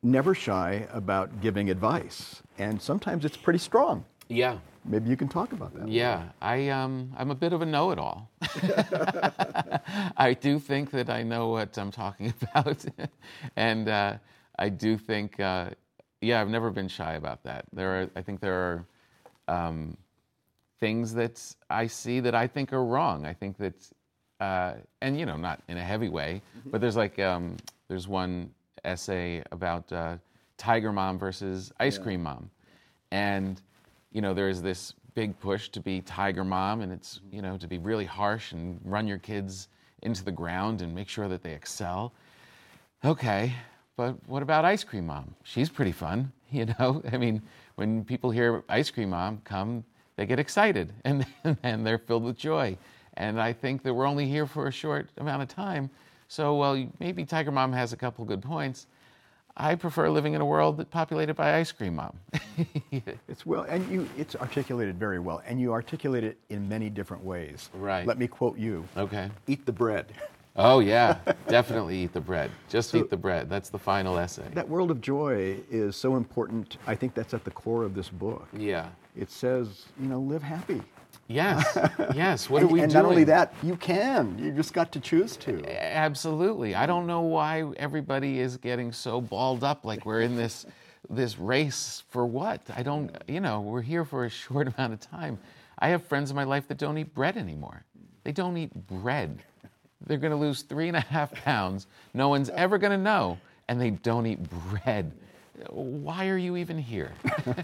never 0.04 0.36
shy 0.36 0.88
about 0.94 1.42
giving 1.42 1.72
advice, 1.72 2.44
and 2.60 2.80
sometimes 2.80 3.26
it's 3.26 3.38
pretty 3.38 3.58
strong. 3.60 4.06
Yeah. 4.30 4.60
Maybe 4.86 5.10
you 5.10 5.18
can 5.18 5.30
talk 5.30 5.54
about 5.54 5.74
that. 5.74 5.88
Yeah, 5.88 6.30
I 6.44 6.70
um, 6.70 7.12
I'm 7.18 7.32
a 7.32 7.36
bit 7.36 7.54
of 7.54 7.64
a 7.64 7.66
know-it-all. 7.66 8.30
I 10.28 10.38
do 10.40 10.60
think 10.60 10.92
that 10.92 11.10
I 11.10 11.24
know 11.24 11.48
what 11.50 11.76
I'm 11.76 11.90
talking 11.92 12.34
about, 12.54 12.86
and 13.56 13.90
uh, 13.90 14.18
I 14.60 14.70
do 14.70 14.96
think, 14.98 15.40
uh, 15.40 15.72
yeah, 16.22 16.42
I've 16.42 16.50
never 16.50 16.70
been 16.70 16.88
shy 16.88 17.14
about 17.14 17.44
that. 17.44 17.66
There 17.74 18.02
are, 18.02 18.10
I 18.16 18.22
think 18.22 18.40
there 18.40 18.86
are 19.48 19.58
um, 19.68 19.98
things 20.80 21.14
that 21.14 21.56
I 21.70 21.88
see 21.88 22.20
that 22.22 22.36
I 22.36 22.48
think 22.48 22.74
are 22.74 22.84
wrong. 22.84 23.26
I 23.26 23.34
think 23.34 23.58
that, 23.58 23.76
uh, 24.40 24.74
and 25.02 25.20
you 25.20 25.26
know, 25.26 25.38
not 25.38 25.62
in 25.68 25.78
a 25.78 25.84
heavy 25.84 26.10
way, 26.10 26.42
but 26.72 26.82
there's 26.82 26.96
like 26.96 27.20
um, 27.20 27.58
there's 27.88 28.08
one 28.08 28.52
essay 28.84 29.44
about 29.52 29.92
uh, 29.92 30.18
Tiger 30.58 30.92
Mom 30.92 31.18
versus 31.18 31.72
Ice 31.80 31.98
Cream 31.98 32.24
Mom, 32.24 32.50
and 33.12 33.62
you 34.12 34.22
know, 34.22 34.34
there's 34.34 34.62
this 34.62 34.94
big 35.14 35.40
push 35.40 35.70
to 35.70 35.80
be 35.80 36.02
tiger 36.02 36.44
mom, 36.44 36.82
and 36.82 36.92
it's, 36.94 37.22
you 37.32 37.42
know, 37.42 37.58
to 37.58 37.68
be 37.68 37.80
really 37.80 38.06
harsh 38.06 38.52
and 38.52 38.80
run 38.84 39.08
your 39.08 39.18
kids 39.18 39.68
into 40.04 40.24
the 40.24 40.32
ground 40.32 40.82
and 40.82 40.94
make 40.94 41.10
sure 41.10 41.28
that 41.28 41.42
they 41.42 41.54
excel. 41.54 42.14
Okay, 43.04 43.54
but 43.98 44.16
what 44.28 44.44
about 44.44 44.64
ice 44.64 44.84
cream 44.84 45.08
mom? 45.08 45.36
She's 45.44 45.70
pretty 45.70 45.92
fun, 45.92 46.32
you 46.52 46.68
know? 46.80 47.02
I 47.12 47.18
mean, 47.18 47.42
when 47.76 48.06
people 48.06 48.32
hear 48.32 48.64
ice 48.70 48.90
cream 48.90 49.10
mom 49.10 49.42
come, 49.44 49.84
they 50.16 50.26
get 50.26 50.40
excited 50.40 50.94
and, 51.06 51.26
and 51.64 51.86
they're 51.86 51.98
filled 51.98 52.24
with 52.24 52.38
joy. 52.38 52.78
And 53.16 53.42
I 53.42 53.52
think 53.52 53.84
that 53.84 53.94
we're 53.94 54.06
only 54.06 54.28
here 54.28 54.46
for 54.46 54.68
a 54.68 54.72
short 54.72 55.10
amount 55.18 55.42
of 55.42 55.48
time. 55.50 55.90
So, 56.28 56.56
well, 56.56 56.88
maybe 57.00 57.26
Tiger 57.26 57.52
Mom 57.52 57.74
has 57.74 57.92
a 57.94 57.98
couple 57.98 58.24
good 58.26 58.44
points. 58.44 58.86
I 59.56 59.74
prefer 59.74 60.08
living 60.10 60.34
in 60.36 60.42
a 60.42 60.46
world 60.46 60.78
that's 60.78 60.90
populated 60.90 61.34
by 61.34 61.56
ice 61.58 61.72
cream 61.72 61.96
mom. 61.96 62.20
It's 63.28 63.46
well, 63.46 63.64
and 63.64 63.90
you 63.92 64.08
it's 64.18 64.36
articulated 64.36 64.98
very 65.00 65.20
well, 65.20 65.42
and 65.46 65.60
you 65.60 65.74
articulate 65.74 66.24
it 66.24 66.38
in 66.50 66.68
many 66.70 66.90
different 66.90 67.24
ways. 67.24 67.70
Right. 67.74 68.06
Let 68.06 68.18
me 68.18 68.28
quote 68.28 68.58
you. 68.58 68.86
okay. 68.96 69.30
Eat 69.48 69.66
the 69.66 69.72
bread. 69.72 70.14
Oh 70.58 70.80
yeah, 70.80 71.20
definitely 71.48 72.00
eat 72.00 72.14
the 72.14 72.22
bread. 72.22 72.50
Just 72.68 72.96
eat 72.96 73.10
the 73.10 73.18
bread. 73.18 73.50
That's 73.50 73.70
the 73.70 73.78
final 73.78 74.18
essay. 74.18 74.48
That 74.54 74.68
world 74.68 74.90
of 74.90 75.02
joy 75.02 75.58
is 75.70 75.96
so 75.96 76.16
important. 76.16 76.78
I 76.88 76.96
think 76.96 77.14
that's 77.14 77.34
at 77.34 77.44
the 77.44 77.52
core 77.52 77.84
of 77.84 77.94
this 77.94 78.10
book. 78.10 78.48
Yeah. 78.58 78.90
It 79.16 79.30
says, 79.30 79.86
you 80.00 80.08
know, 80.08 80.20
live 80.20 80.42
happy. 80.44 80.82
Yes. 81.28 81.78
Yes. 82.16 82.50
What 82.50 82.62
and, 82.62 82.72
are 82.72 82.74
we 82.74 82.82
and 82.82 82.92
doing? 82.92 83.04
not 83.04 83.10
only 83.10 83.24
that, 83.26 83.54
you 83.62 83.76
can. 83.76 84.38
You 84.40 84.52
just 84.52 84.74
got 84.74 84.92
to 84.94 85.00
choose 85.00 85.38
to. 85.38 85.64
Absolutely. 85.80 86.74
I 86.74 86.86
don't 86.86 87.06
know 87.06 87.22
why 87.22 87.64
everybody 87.78 88.40
is 88.40 88.58
getting 88.58 88.92
so 88.92 89.22
balled 89.22 89.64
up 89.64 89.86
like 89.86 90.06
we're 90.06 90.22
in 90.22 90.36
this 90.36 90.66
this 91.10 91.38
race 91.38 92.04
for 92.10 92.26
what? 92.26 92.62
I 92.76 92.82
don't 92.82 93.16
you 93.28 93.40
know, 93.40 93.62
we're 93.62 93.82
here 93.82 94.06
for 94.06 94.26
a 94.26 94.30
short 94.44 94.68
amount 94.68 94.94
of 94.94 95.00
time. 95.00 95.38
I 95.80 95.90
have 95.90 96.04
friends 96.06 96.32
in 96.32 96.36
my 96.36 96.44
life 96.44 96.68
that 96.70 96.78
don't 96.78 96.98
eat 96.98 97.14
bread 97.14 97.38
anymore. 97.38 97.84
They 98.24 98.32
don't 98.32 98.58
eat 98.58 98.74
bread. 98.88 99.44
They're 100.06 100.18
gonna 100.18 100.38
lose 100.38 100.62
three 100.62 100.88
and 100.88 100.98
a 100.98 101.02
half 101.02 101.34
pounds. 101.44 101.88
No 102.14 102.30
one's 102.30 102.50
ever 102.50 102.78
gonna 102.78 102.98
know, 102.98 103.40
and 103.68 103.82
they 103.82 103.92
don't 103.92 104.26
eat 104.26 104.40
bread. 104.50 105.12
Why 105.70 106.28
are 106.28 106.38
you 106.38 106.56
even 106.58 106.78
here? 106.78 107.14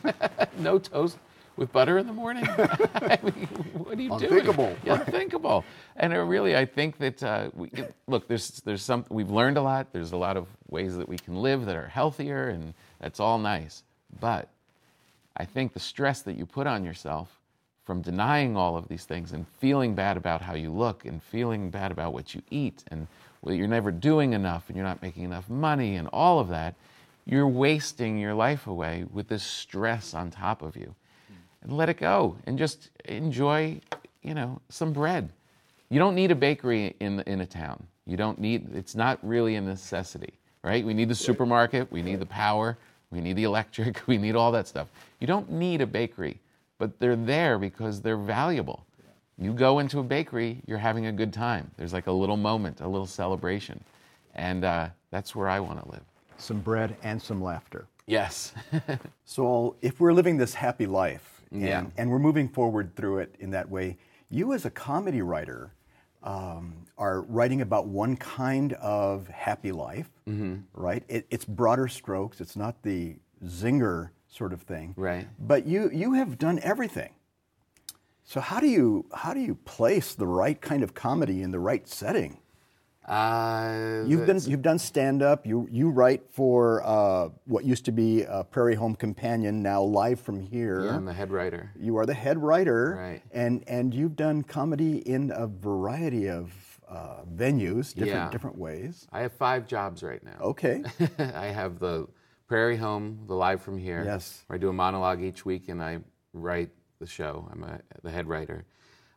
no 0.57 0.79
toast. 0.79 1.17
with 1.55 1.71
butter 1.71 1.99
in 1.99 2.07
the 2.07 2.13
morning? 2.13 2.43
I 2.49 3.19
mean, 3.21 3.47
what 3.73 3.97
are 3.97 4.01
you 4.01 4.09
doing? 4.09 4.23
Unthinkable. 4.23 4.75
Yeah, 4.83 4.93
unthinkable. 5.05 5.63
And 5.95 6.11
really, 6.27 6.55
I 6.57 6.65
think 6.65 6.97
that 6.97 7.21
uh, 7.21 7.49
we, 7.53 7.69
look, 8.07 8.27
there's 8.27 8.61
there's 8.61 8.81
some 8.81 9.05
we've 9.09 9.29
learned 9.29 9.57
a 9.57 9.61
lot. 9.61 9.93
There's 9.93 10.11
a 10.11 10.17
lot 10.17 10.37
of 10.37 10.47
ways 10.69 10.97
that 10.97 11.07
we 11.07 11.17
can 11.17 11.35
live 11.35 11.65
that 11.67 11.75
are 11.75 11.87
healthier, 11.87 12.49
and 12.49 12.73
that's 12.99 13.19
all 13.19 13.37
nice. 13.37 13.83
But 14.19 14.49
I 15.37 15.45
think 15.45 15.73
the 15.73 15.79
stress 15.79 16.23
that 16.23 16.35
you 16.35 16.45
put 16.47 16.65
on 16.65 16.83
yourself 16.83 17.39
from 17.83 18.01
denying 18.01 18.55
all 18.55 18.77
of 18.77 18.87
these 18.87 19.05
things 19.05 19.33
and 19.33 19.47
feeling 19.59 19.93
bad 19.93 20.17
about 20.17 20.41
how 20.41 20.53
you 20.53 20.71
look 20.71 21.05
and 21.05 21.21
feeling 21.21 21.69
bad 21.69 21.91
about 21.91 22.13
what 22.13 22.33
you 22.33 22.41
eat 22.49 22.83
and 22.89 23.07
well, 23.41 23.53
you're 23.53 23.67
never 23.67 23.91
doing 23.91 24.33
enough 24.33 24.63
and 24.69 24.77
you're 24.77 24.85
not 24.85 25.01
making 25.01 25.23
enough 25.23 25.49
money 25.49 25.97
and 25.97 26.07
all 26.13 26.39
of 26.39 26.47
that, 26.47 26.75
you're 27.25 27.47
wasting 27.47 28.17
your 28.17 28.33
life 28.33 28.67
away 28.67 29.05
with 29.11 29.27
this 29.27 29.43
stress 29.43 30.13
on 30.13 30.31
top 30.31 30.61
of 30.61 30.75
you. 30.77 30.95
And 31.61 31.71
let 31.71 31.89
it 31.89 31.97
go 31.97 32.37
and 32.45 32.57
just 32.57 32.89
enjoy, 33.05 33.79
you 34.21 34.33
know, 34.33 34.61
some 34.69 34.91
bread. 34.91 35.29
You 35.89 35.99
don't 35.99 36.15
need 36.15 36.31
a 36.31 36.35
bakery 36.35 36.95
in, 36.99 37.21
in 37.21 37.41
a 37.41 37.45
town. 37.45 37.85
You 38.05 38.17
don't 38.17 38.39
need, 38.39 38.73
it's 38.75 38.95
not 38.95 39.19
really 39.21 39.55
a 39.55 39.61
necessity, 39.61 40.33
right? 40.63 40.85
We 40.85 40.93
need 40.93 41.07
the 41.07 41.15
supermarket, 41.15 41.89
we 41.91 42.01
need 42.01 42.19
the 42.19 42.25
power, 42.25 42.77
we 43.11 43.21
need 43.21 43.37
the 43.37 43.43
electric, 43.43 44.01
we 44.07 44.17
need 44.17 44.35
all 44.35 44.51
that 44.53 44.67
stuff. 44.67 44.89
You 45.19 45.27
don't 45.27 45.51
need 45.51 45.81
a 45.81 45.87
bakery, 45.87 46.39
but 46.77 46.99
they're 46.99 47.15
there 47.15 47.57
because 47.57 48.01
they're 48.01 48.17
valuable. 48.17 48.85
You 49.37 49.53
go 49.53 49.79
into 49.79 49.99
a 49.99 50.03
bakery, 50.03 50.61
you're 50.67 50.77
having 50.77 51.07
a 51.07 51.11
good 51.11 51.33
time. 51.33 51.71
There's 51.77 51.93
like 51.93 52.07
a 52.07 52.11
little 52.11 52.37
moment, 52.37 52.81
a 52.81 52.87
little 52.87 53.07
celebration. 53.07 53.83
And 54.35 54.63
uh, 54.63 54.89
that's 55.11 55.35
where 55.35 55.49
I 55.49 55.59
want 55.59 55.81
to 55.83 55.91
live. 55.91 56.03
Some 56.37 56.59
bread 56.59 56.95
and 57.03 57.21
some 57.21 57.41
laughter. 57.41 57.85
Yes. 58.05 58.53
So, 59.25 59.75
if 59.81 59.99
we're 59.99 60.13
living 60.13 60.37
this 60.37 60.53
happy 60.53 60.85
life 60.85 61.41
and, 61.51 61.61
Yeah. 61.61 61.85
and 61.97 62.11
we're 62.11 62.19
moving 62.19 62.47
forward 62.49 62.95
through 62.95 63.19
it 63.19 63.33
in 63.39 63.49
that 63.51 63.67
way, 63.69 63.97
you 64.29 64.53
as 64.53 64.65
a 64.65 64.69
comedy 64.69 65.21
writer 65.23 65.71
um, 66.21 66.73
are 66.97 67.21
writing 67.21 67.61
about 67.61 67.87
one 67.87 68.15
kind 68.17 68.73
of 68.73 69.27
happy 69.29 69.71
life, 69.71 70.09
Mm-hmm. 70.29 70.55
right? 70.73 71.03
It, 71.07 71.25
it's 71.31 71.45
broader 71.45 71.87
strokes. 71.87 72.39
It's 72.41 72.55
not 72.55 72.81
the 72.83 73.15
zinger 73.45 74.09
sort 74.33 74.53
of 74.53 74.61
thing, 74.63 74.93
Right. 74.97 75.27
But 75.39 75.65
you 75.67 75.89
you 75.91 76.13
have 76.13 76.37
done 76.37 76.59
everything. 76.63 77.11
So 78.23 78.39
how 78.39 78.59
do 78.59 78.67
you 78.67 79.05
how 79.13 79.33
do 79.33 79.39
you 79.39 79.55
place 79.55 80.15
the 80.15 80.27
right 80.27 80.59
kind 80.61 80.83
of 80.83 80.93
comedy 80.93 81.41
in 81.41 81.51
the 81.51 81.59
right 81.59 81.87
setting? 81.87 82.39
uh, 83.05 84.03
You've 84.07 84.25
been 84.25 84.39
you've 84.45 84.61
done 84.61 84.79
stand 84.79 85.21
up. 85.21 85.45
You 85.45 85.67
you 85.69 85.89
write 85.89 86.23
for 86.31 86.81
uh, 86.85 87.29
what 87.45 87.65
used 87.65 87.85
to 87.85 87.91
be 87.91 88.25
uh, 88.25 88.43
Prairie 88.43 88.75
Home 88.75 88.95
Companion, 88.95 89.61
now 89.61 89.81
live 89.83 90.19
from 90.21 90.39
here. 90.39 90.85
yeah, 90.85 90.95
I'm 90.95 91.05
the 91.05 91.13
head 91.13 91.31
writer. 91.31 91.71
You 91.77 91.97
are 91.97 92.05
the 92.05 92.13
head 92.13 92.37
writer, 92.41 92.95
Right. 92.97 93.21
And 93.31 93.63
and 93.67 93.93
you've 93.93 94.15
done 94.15 94.43
comedy 94.43 94.97
in 94.99 95.31
a 95.35 95.47
variety 95.47 96.29
of 96.29 96.51
uh, 96.87 97.23
venues, 97.35 97.93
different 97.93 98.07
Yeah. 98.07 98.29
different 98.29 98.57
ways. 98.57 99.07
I 99.11 99.19
have 99.21 99.33
five 99.33 99.67
jobs 99.67 100.01
right 100.03 100.23
now. 100.23 100.37
Okay, 100.41 100.83
I 101.19 101.47
have 101.47 101.79
the 101.79 102.07
Prairie 102.53 102.77
Home, 102.77 103.17
the 103.25 103.33
live 103.33 103.63
from 103.63 103.79
here. 103.79 104.03
Yes. 104.05 104.43
Where 104.45 104.57
I 104.57 104.59
do 104.59 104.69
a 104.69 104.73
monologue 104.73 105.23
each 105.23 105.43
week 105.43 105.69
and 105.69 105.81
I 105.81 105.97
write 106.33 106.69
the 106.99 107.07
show. 107.07 107.49
I'm 107.51 107.63
a, 107.63 107.79
the 108.03 108.11
head 108.11 108.27
writer. 108.27 108.63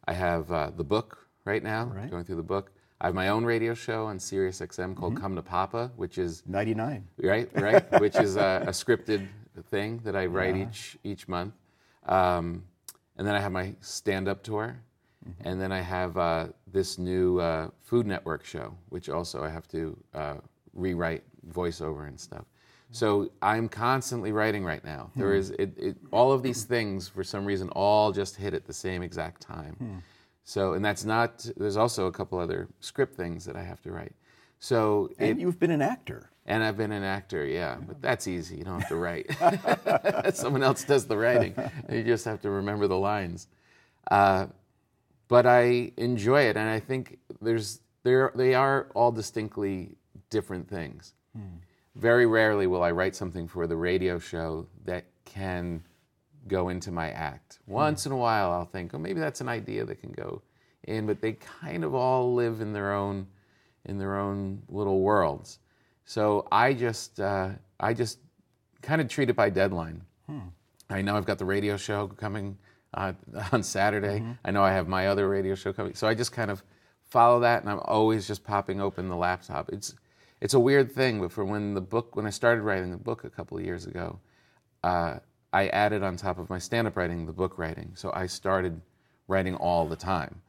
I 0.09 0.14
have 0.14 0.50
uh, 0.50 0.71
the 0.75 0.83
book 0.85 1.19
right 1.45 1.62
now, 1.62 1.85
Right. 1.85 2.11
going 2.11 2.25
through 2.25 2.37
the 2.37 2.43
book. 2.43 2.73
I 2.99 3.09
have 3.09 3.14
my 3.14 3.28
own 3.28 3.45
radio 3.45 3.75
show 3.75 4.07
on 4.07 4.19
Sirius 4.19 4.61
XM 4.62 4.97
called 4.97 5.12
Mm-hmm. 5.16 5.23
Come 5.23 5.37
to 5.37 5.43
Papa, 5.43 5.93
which 5.97 6.16
is 6.16 6.45
ninety 6.47 6.73
nine. 6.73 7.07
right, 7.19 7.50
right, 7.61 8.00
which 8.00 8.16
is 8.16 8.37
a, 8.37 8.62
a 8.69 8.71
scripted 8.71 9.28
thing 9.69 10.00
that 10.05 10.16
I 10.16 10.25
write 10.25 10.57
each 10.57 10.97
each 11.05 11.28
month. 11.28 11.52
Um, 12.07 12.64
and 13.19 13.26
then 13.26 13.35
I 13.35 13.40
have 13.40 13.52
my 13.52 13.75
stand-up 13.83 14.45
tour, 14.45 14.81
and 15.45 15.61
then 15.61 15.73
I 15.73 15.83
have 15.83 16.16
uh, 16.16 16.47
this 16.73 16.97
new 16.97 17.38
uh, 17.38 17.69
Food 17.83 18.07
Network 18.07 18.47
show, 18.47 18.75
which 18.88 19.11
also 19.11 19.45
I 19.45 19.50
have 19.50 19.69
to 19.69 19.95
uh, 20.14 20.37
rewrite 20.73 21.23
voiceover 21.52 22.09
and 22.09 22.19
stuff. 22.19 22.47
So 22.93 23.31
I'm 23.43 23.69
constantly 23.69 24.33
writing 24.33 24.64
right 24.64 24.85
now. 24.85 25.11
There 25.16 25.33
hmm. 25.33 25.38
is 25.38 25.50
it, 25.50 25.76
it, 25.76 25.97
all 26.12 26.33
of 26.33 26.43
these 26.43 26.64
things 26.64 27.09
for 27.09 27.25
some 27.25 27.45
reason 27.45 27.69
all 27.71 28.12
just 28.12 28.37
hit 28.37 28.55
at 28.55 28.64
the 28.64 28.73
same 28.73 29.02
exact 29.02 29.43
time. 29.43 29.75
Hmm. 29.75 29.99
So 30.45 30.75
and 30.75 30.85
that's 30.85 31.05
not. 31.05 31.47
There's 31.57 31.76
also 31.76 32.07
a 32.07 32.12
couple 32.12 32.38
other 32.38 32.69
script 32.81 33.16
things 33.16 33.45
that 33.45 33.57
I 33.57 33.62
have 33.62 33.83
to 33.83 33.93
write. 33.93 34.12
So 34.59 35.11
And 35.19 35.38
it, 35.38 35.43
you've 35.43 35.59
been 35.59 35.73
an 35.73 35.83
actor. 35.83 36.31
and 36.47 36.62
I've 36.62 36.76
been 36.76 36.93
an 36.93 37.02
actor, 37.02 37.45
yeah, 37.45 37.76
but 37.87 38.00
that's 38.00 38.26
easy. 38.26 38.57
You 38.57 38.64
don't 38.64 38.81
have 38.81 38.88
to 38.88 38.97
write. 38.97 39.31
Someone 40.35 40.62
else 40.62 40.85
does 40.85 41.07
the 41.07 41.16
writing. 41.16 41.55
You 41.90 42.02
just 42.05 42.25
have 42.25 42.40
to 42.43 42.50
remember 42.50 42.87
the 42.87 42.99
lines. 42.99 43.49
Uh, 44.11 44.47
but 45.28 45.47
I 45.47 45.93
enjoy 45.97 46.43
it, 46.43 46.57
and 46.57 46.69
I 46.69 46.81
think 46.81 47.19
there's 47.40 47.81
there 48.05 48.31
they 48.35 48.55
are 48.55 48.88
all 48.95 49.11
distinctly 49.11 49.97
different 50.31 50.69
things. 50.69 51.14
Hmm. 51.37 51.59
Very 51.99 52.26
rarely 52.26 52.67
will 52.67 52.83
I 52.83 52.91
write 52.91 53.17
something 53.17 53.49
for 53.49 53.67
the 53.67 53.76
radio 53.76 54.19
show 54.19 54.67
that 54.85 55.05
can 55.25 55.83
go 56.47 56.69
into 56.69 56.93
my 56.93 57.11
act. 57.11 57.59
Once 57.67 58.07
in 58.07 58.12
a 58.12 58.17
while, 58.17 58.53
I'll 58.53 58.67
think, 58.67 58.95
oh, 58.95 58.99
maybe 58.99 59.21
that's 59.21 59.41
an 59.41 59.49
idea 59.49 59.85
that 59.85 60.00
can 60.00 60.12
go 60.12 60.43
in, 60.85 61.07
but 61.07 61.21
they 61.21 61.33
kind 61.33 61.85
of 61.85 61.95
all 61.95 62.35
live 62.35 62.61
in 62.61 62.73
their 62.73 62.93
own 62.93 63.26
in 63.85 63.99
their 63.99 64.17
own 64.17 64.62
little 64.69 65.00
worlds. 65.00 65.59
So 66.05 66.47
I 66.50 66.73
just 66.75 67.19
uh, 67.21 67.50
I 67.81 67.95
just 67.95 68.19
kind 68.83 69.00
of 69.00 69.09
treat 69.09 69.31
it 69.31 69.37
by 69.37 69.50
deadline. 69.50 70.03
I 70.88 71.03
know 71.03 71.17
I've 71.17 71.26
got 71.26 71.38
the 71.38 71.45
radio 71.45 71.76
show 71.76 72.07
coming 72.09 72.59
uh, 72.95 73.12
on 73.53 73.62
Saturday. 73.62 74.23
I 74.45 74.50
know 74.50 74.62
I 74.62 74.73
have 74.73 74.88
my 74.88 75.09
other 75.09 75.29
radio 75.29 75.55
show 75.55 75.73
coming. 75.73 75.95
So 75.95 76.07
I 76.07 76.15
just 76.15 76.33
kind 76.33 76.50
of 76.50 76.62
follow 77.03 77.41
that, 77.41 77.62
and 77.62 77.71
I'm 77.71 77.81
always 77.85 78.26
just 78.26 78.45
popping 78.45 78.81
open 78.81 79.09
the 79.09 79.17
laptop. 79.17 79.71
It's 79.73 79.95
it's 80.40 80.55
a 80.55 80.61
weird 80.61 80.93
thing, 80.93 81.21
but 81.21 81.33
for 81.33 81.45
when 81.45 81.75
the 81.75 81.81
book 81.81 82.14
when 82.14 82.26
I 82.26 82.31
started 82.31 82.62
writing 82.62 82.90
the 82.90 82.97
book 82.97 83.25
a 83.25 83.31
couple 83.31 83.57
of 83.57 83.64
years 83.64 83.87
ago, 83.87 84.19
uh, 84.83 85.19
I 85.52 85.69
added 85.69 86.02
on 86.02 86.16
top 86.16 86.38
of 86.38 86.50
my 86.50 86.59
stand-up 86.59 86.97
writing 86.97 87.26
the 87.26 87.33
book 87.33 87.59
writing. 87.59 87.93
So 87.95 88.11
I 88.14 88.26
started 88.26 88.81
writing 89.28 89.55
all 89.55 89.87
the 89.87 89.97
time, 89.97 90.43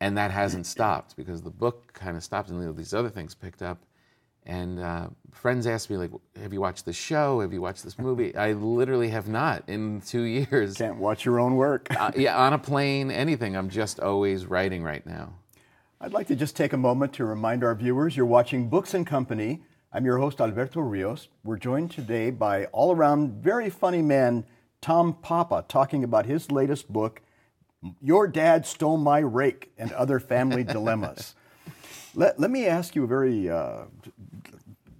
and 0.00 0.16
that 0.16 0.30
hasn't 0.30 0.66
stopped 0.76 1.16
because 1.16 1.42
the 1.42 1.50
book 1.50 1.92
kind 1.92 2.16
of 2.16 2.22
stopped, 2.22 2.50
and 2.50 2.76
these 2.76 2.94
other 2.94 3.10
things 3.10 3.34
picked 3.34 3.62
up. 3.62 3.78
And 4.46 4.80
uh, 4.80 5.08
friends 5.32 5.66
ask 5.66 5.90
me 5.90 5.96
like, 5.96 6.12
"Have 6.40 6.52
you 6.52 6.60
watched 6.60 6.84
the 6.84 6.92
show? 6.92 7.40
Have 7.40 7.52
you 7.52 7.60
watched 7.60 7.82
this 7.82 7.98
movie?" 8.08 8.34
I 8.36 8.52
literally 8.52 9.08
have 9.10 9.28
not 9.28 9.64
in 9.68 10.00
two 10.00 10.22
years. 10.22 10.76
Can't 10.76 10.96
watch 10.96 11.24
your 11.24 11.40
own 11.40 11.56
work. 11.56 11.88
Uh, 11.90 12.12
yeah, 12.16 12.38
on 12.38 12.52
a 12.52 12.58
plane, 12.70 13.10
anything. 13.10 13.56
I'm 13.56 13.68
just 13.68 13.98
always 13.98 14.46
writing 14.46 14.84
right 14.84 15.04
now. 15.04 15.34
I'd 16.00 16.12
like 16.12 16.28
to 16.28 16.36
just 16.36 16.54
take 16.56 16.72
a 16.72 16.76
moment 16.76 17.12
to 17.14 17.24
remind 17.24 17.64
our 17.64 17.74
viewers 17.74 18.16
you're 18.16 18.26
watching 18.26 18.68
Books 18.68 18.94
and 18.94 19.06
Company. 19.06 19.62
I'm 19.92 20.04
your 20.04 20.18
host, 20.18 20.40
Alberto 20.40 20.80
Rios. 20.80 21.28
We're 21.42 21.56
joined 21.56 21.90
today 21.90 22.30
by 22.30 22.66
all 22.66 22.92
around 22.94 23.42
very 23.42 23.68
funny 23.68 24.02
man, 24.02 24.44
Tom 24.80 25.14
Papa, 25.14 25.64
talking 25.66 26.04
about 26.04 26.26
his 26.26 26.52
latest 26.52 26.92
book, 26.92 27.20
Your 28.00 28.28
Dad 28.28 28.64
Stole 28.64 28.96
My 28.98 29.18
Rake 29.18 29.72
and 29.76 29.90
Other 29.92 30.20
Family 30.20 30.62
Dilemmas. 30.76 31.34
Let, 32.14 32.38
let 32.38 32.50
me 32.50 32.66
ask 32.66 32.94
you 32.94 33.02
a 33.02 33.08
very 33.08 33.50
uh, 33.50 33.84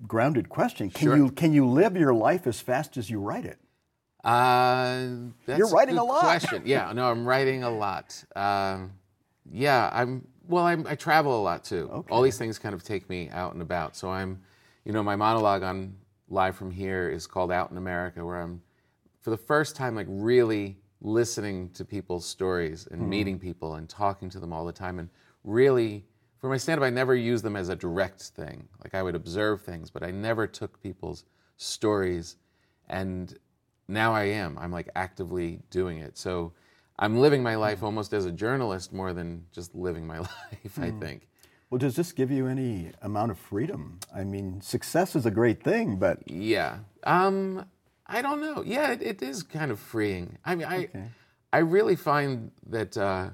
grounded 0.06 0.48
question. 0.48 0.90
Can, 0.90 1.06
Sure. 1.08 1.16
you, 1.16 1.30
can 1.30 1.52
you 1.52 1.66
live 1.68 1.96
your 1.96 2.14
life 2.14 2.46
as 2.46 2.60
fast 2.60 2.96
as 2.96 3.08
you 3.08 3.20
write 3.20 3.44
it? 3.44 3.58
Uh, 4.24 5.06
that's 5.46 5.58
You're 5.58 5.70
writing 5.70 5.94
good 5.94 6.02
a 6.02 6.04
lot. 6.04 6.20
Question. 6.22 6.62
Yeah, 6.66 6.92
no, 6.92 7.08
I'm 7.08 7.24
writing 7.26 7.62
a 7.62 7.70
lot. 7.70 8.24
Um, 8.34 8.94
yeah, 9.50 9.88
I'm. 9.92 10.26
Well, 10.48 10.64
I'm, 10.64 10.86
I 10.86 10.94
travel 10.94 11.38
a 11.38 11.42
lot 11.42 11.62
too. 11.62 11.88
Okay. 11.92 12.12
All 12.12 12.22
these 12.22 12.38
things 12.38 12.58
kind 12.58 12.74
of 12.74 12.82
take 12.82 13.08
me 13.08 13.28
out 13.30 13.52
and 13.52 13.62
about. 13.62 13.94
So 13.94 14.08
I'm, 14.08 14.40
you 14.84 14.92
know, 14.92 15.02
my 15.02 15.14
monologue 15.14 15.62
on 15.62 15.94
live 16.28 16.56
from 16.56 16.70
here 16.70 17.10
is 17.10 17.26
called 17.26 17.52
"Out 17.52 17.70
in 17.70 17.76
America," 17.76 18.24
where 18.24 18.40
I'm, 18.40 18.62
for 19.20 19.30
the 19.30 19.36
first 19.36 19.76
time, 19.76 19.94
like 19.94 20.06
really 20.08 20.78
listening 21.00 21.70
to 21.70 21.84
people's 21.84 22.26
stories 22.26 22.88
and 22.90 23.02
hmm. 23.02 23.08
meeting 23.08 23.38
people 23.38 23.74
and 23.74 23.88
talking 23.88 24.30
to 24.30 24.40
them 24.40 24.52
all 24.52 24.64
the 24.64 24.72
time 24.72 24.98
and 24.98 25.08
really. 25.44 26.04
For 26.38 26.48
my 26.48 26.56
stand-up, 26.56 26.86
I 26.86 26.90
never 26.90 27.16
used 27.16 27.42
them 27.42 27.56
as 27.56 27.68
a 27.68 27.74
direct 27.74 28.22
thing. 28.22 28.68
Like 28.84 28.94
I 28.94 29.02
would 29.02 29.16
observe 29.16 29.60
things, 29.62 29.90
but 29.90 30.04
I 30.04 30.12
never 30.12 30.46
took 30.46 30.80
people's 30.80 31.24
stories 31.56 32.36
and 32.88 33.36
now 33.88 34.14
I 34.14 34.24
am. 34.24 34.58
I'm 34.58 34.70
like 34.70 34.88
actively 34.94 35.60
doing 35.70 35.98
it. 35.98 36.16
So 36.16 36.52
I'm 36.98 37.18
living 37.18 37.42
my 37.42 37.54
life 37.54 37.82
almost 37.82 38.12
as 38.12 38.24
a 38.24 38.32
journalist 38.32 38.92
more 38.92 39.12
than 39.12 39.44
just 39.52 39.74
living 39.74 40.06
my 40.06 40.18
life, 40.54 40.78
I 40.78 40.90
think. 40.90 41.28
Well, 41.70 41.78
does 41.78 41.96
this 41.96 42.12
give 42.12 42.30
you 42.30 42.46
any 42.46 42.90
amount 43.02 43.30
of 43.30 43.38
freedom? 43.38 44.00
I 44.14 44.24
mean, 44.24 44.60
success 44.60 45.14
is 45.14 45.26
a 45.26 45.30
great 45.30 45.62
thing, 45.62 45.96
but 45.96 46.28
Yeah. 46.28 46.78
Um, 47.04 47.66
I 48.06 48.22
don't 48.22 48.40
know. 48.40 48.62
Yeah, 48.64 48.92
it, 48.92 49.02
it 49.02 49.22
is 49.22 49.42
kind 49.42 49.70
of 49.70 49.78
freeing. 49.78 50.38
I 50.44 50.54
mean, 50.54 50.66
I, 50.66 50.88
I 51.52 51.58
really 51.58 51.94
find 51.94 52.50
that 52.68 52.96
uh, 52.96 53.30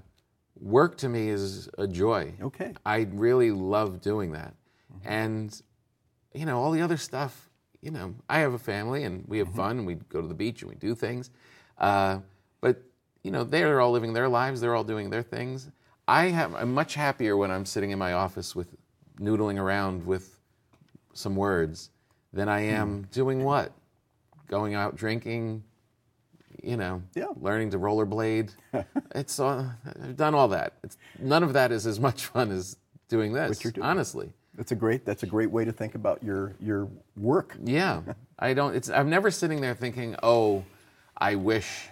work 0.61 0.97
to 0.99 1.09
me 1.09 1.29
is 1.29 1.69
a 1.79 1.87
joy. 1.87 2.35
Okay. 2.43 2.75
I 2.85 3.07
really 3.13 3.53
love 3.53 4.01
doing 4.01 4.33
that. 4.33 4.55
And, 5.05 5.61
you 6.35 6.45
know, 6.47 6.61
all 6.61 6.73
the 6.73 6.81
other 6.83 6.97
stuff, 6.97 7.49
you 7.83 7.91
know, 7.93 8.15
I 8.29 8.41
have 8.41 8.53
a 8.53 8.59
family 8.59 9.05
and 9.05 9.25
we 9.29 9.39
have 9.39 9.55
fun 9.55 9.79
and 9.79 9.87
we 9.87 9.95
go 9.95 10.21
to 10.21 10.27
the 10.27 10.35
beach 10.35 10.63
and 10.63 10.71
we 10.71 10.77
do 10.77 10.95
things. 10.95 11.31
Uh, 11.79 12.19
but 12.61 12.83
you 13.25 13.31
know 13.33 13.43
they're 13.43 13.81
all 13.81 13.91
living 13.91 14.13
their 14.13 14.29
lives. 14.29 14.61
They're 14.61 14.75
all 14.77 14.85
doing 14.85 15.11
their 15.11 15.23
things. 15.23 15.69
I 16.07 16.27
have. 16.27 16.55
I'm 16.55 16.73
much 16.73 16.95
happier 16.95 17.37
when 17.37 17.51
I'm 17.51 17.65
sitting 17.67 17.91
in 17.91 17.99
my 17.99 18.13
office 18.13 18.55
with 18.55 18.69
noodling 19.19 19.59
around 19.59 20.07
with 20.07 20.39
some 21.15 21.35
words 21.35 21.91
than 22.33 22.49
I 22.49 22.61
am 22.61 22.89
Hmm. 22.89 23.03
doing 23.11 23.45
what? 23.45 23.73
Going 24.49 24.75
out 24.75 24.95
drinking, 24.97 25.65
you 26.63 26.77
know, 26.77 27.03
Yeah. 27.15 27.29
learning 27.41 27.71
to 27.71 27.79
rollerblade. 27.79 28.55
it's 29.15 29.39
all, 29.41 29.71
I've 30.03 30.17
done 30.17 30.35
all 30.35 30.49
that. 30.49 30.75
It's, 30.83 30.99
none 31.19 31.43
of 31.43 31.53
that 31.55 31.73
is 31.73 31.87
as 31.87 31.99
much 32.01 32.27
fun 32.27 32.51
as 32.51 32.77
doing 33.09 33.33
this. 33.33 33.63
you're 33.65 33.73
doing. 33.73 33.87
Honestly, 33.87 34.33
That's 34.55 34.73
a 34.73 34.77
great. 34.77 35.05
That's 35.07 35.23
a 35.23 35.27
great 35.27 35.51
way 35.51 35.65
to 35.65 35.73
think 35.73 35.95
about 35.95 36.23
your 36.23 36.53
your 36.61 36.89
work. 37.17 37.57
yeah. 37.65 38.03
I 38.39 38.53
don't. 38.53 38.75
It's. 38.75 38.91
I'm 38.91 39.09
never 39.09 39.31
sitting 39.31 39.61
there 39.63 39.75
thinking, 39.75 40.17
oh, 40.23 40.65
I 41.17 41.37
wish 41.37 41.89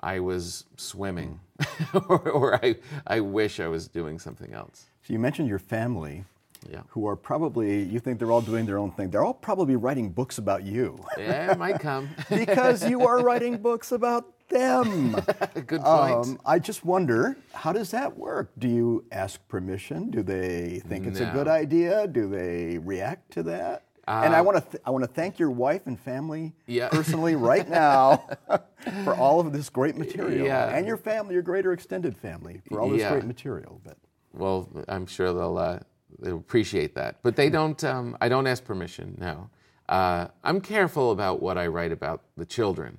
I 0.00 0.20
was 0.20 0.64
swimming, 0.76 1.40
or, 2.08 2.30
or 2.30 2.64
I 2.64 2.76
I 3.06 3.20
wish 3.20 3.60
I 3.60 3.68
was 3.68 3.88
doing 3.88 4.18
something 4.18 4.52
else. 4.54 4.86
So 5.02 5.12
you 5.12 5.18
mentioned 5.18 5.48
your 5.48 5.58
family, 5.58 6.24
Yeah. 6.70 6.82
who 6.88 7.06
are 7.08 7.16
probably 7.16 7.82
you 7.82 7.98
think 8.00 8.18
they're 8.18 8.30
all 8.32 8.40
doing 8.52 8.66
their 8.66 8.78
own 8.78 8.90
thing. 8.92 9.10
They're 9.10 9.24
all 9.24 9.34
probably 9.34 9.76
writing 9.76 10.10
books 10.10 10.38
about 10.38 10.62
you 10.64 10.98
Yeah, 11.18 11.52
it 11.52 11.58
might 11.58 11.80
come. 11.80 12.08
because 12.30 12.88
you 12.88 13.06
are 13.06 13.18
writing 13.22 13.58
books 13.58 13.92
about 13.92 14.24
them. 14.48 15.12
Good 15.66 15.80
point. 15.82 16.14
Um, 16.26 16.38
I 16.44 16.58
just 16.58 16.84
wonder, 16.84 17.36
how 17.52 17.72
does 17.72 17.90
that 17.90 18.16
work? 18.16 18.50
Do 18.58 18.68
you 18.68 19.04
ask 19.10 19.40
permission? 19.48 20.10
Do 20.10 20.22
they 20.22 20.80
think 20.88 21.06
it's 21.06 21.20
a 21.20 21.30
good 21.32 21.48
idea? 21.48 22.06
Do 22.06 22.28
they 22.28 22.78
react 22.78 23.30
to 23.32 23.42
that? 23.44 23.82
And 24.06 24.34
I 24.34 24.40
want 24.40 24.58
to 24.64 24.70
th- 24.70 24.82
I 24.84 24.90
want 24.90 25.04
to 25.04 25.10
thank 25.10 25.38
your 25.38 25.50
wife 25.50 25.86
and 25.86 25.98
family 25.98 26.54
Yeah. 26.66 26.88
personally 26.88 27.36
right 27.36 27.68
now 27.68 28.26
for 29.04 29.14
all 29.14 29.40
of 29.40 29.52
this 29.52 29.68
great 29.70 29.96
material, 29.96 30.44
Yeah. 30.46 30.74
and 30.76 30.86
your 30.86 30.96
family, 30.96 31.34
your 31.34 31.42
greater 31.42 31.72
extended 31.72 32.16
family, 32.16 32.60
for 32.68 32.80
all 32.80 32.88
this 32.90 33.00
Yeah. 33.00 33.12
great 33.12 33.24
material. 33.24 33.80
But 33.84 33.96
well, 34.32 34.68
I'm 34.88 35.06
sure 35.06 35.32
they'll 35.32 35.58
uh, 35.58 35.78
they'll 36.18 36.36
appreciate 36.36 36.94
that. 36.96 37.16
But 37.22 37.36
they 37.36 37.50
don't. 37.50 37.82
Um, 37.84 38.16
I 38.20 38.28
don't 38.28 38.46
ask 38.46 38.64
permission. 38.64 39.16
No, 39.20 39.50
uh, 39.88 40.28
I'm 40.42 40.60
careful 40.60 41.10
about 41.12 41.40
what 41.42 41.56
I 41.58 41.66
write 41.68 41.92
about 41.92 42.22
the 42.36 42.46
children. 42.46 42.98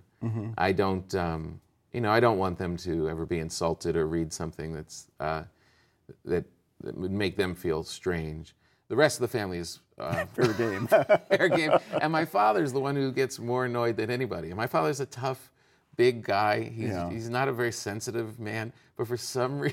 I 0.58 0.72
don't. 0.72 1.14
Um, 1.16 1.60
you 1.92 2.00
know, 2.00 2.10
I 2.10 2.22
don't 2.22 2.38
want 2.38 2.58
them 2.58 2.78
to 2.78 3.10
ever 3.10 3.26
be 3.26 3.40
insulted 3.40 3.98
or 3.98 4.08
read 4.08 4.32
something 4.32 4.74
that's 4.74 5.08
uh, 5.20 5.44
that, 6.24 6.46
that 6.82 6.98
would 6.98 7.12
make 7.12 7.36
them 7.36 7.54
feel 7.56 7.84
strange. 7.84 8.56
The 8.88 8.96
rest 8.96 9.18
of 9.18 9.22
the 9.22 9.28
family 9.38 9.58
is 9.58 9.80
uh, 10.04 10.26
fair 10.34 10.54
game. 10.54 10.88
fair 11.30 11.50
game. 11.50 11.72
And 12.02 12.12
my 12.12 12.26
father's 12.26 12.74
the 12.74 12.80
one 12.80 12.96
who 12.96 13.12
gets 13.12 13.40
more 13.40 13.66
annoyed 13.66 13.98
than 13.98 14.10
anybody. 14.10 14.50
And 14.50 14.58
my 14.58 14.68
father's 14.68 15.00
a 15.00 15.06
tough, 15.06 15.52
big 15.96 16.24
guy. 16.24 16.64
He's, 16.64 16.90
Yeah. 16.90 17.10
he's 17.10 17.30
not 17.30 17.48
a 17.48 17.54
very 17.54 17.72
sensitive 17.72 18.40
man. 18.40 18.74
But 18.98 19.08
for 19.08 19.18
some 19.18 19.60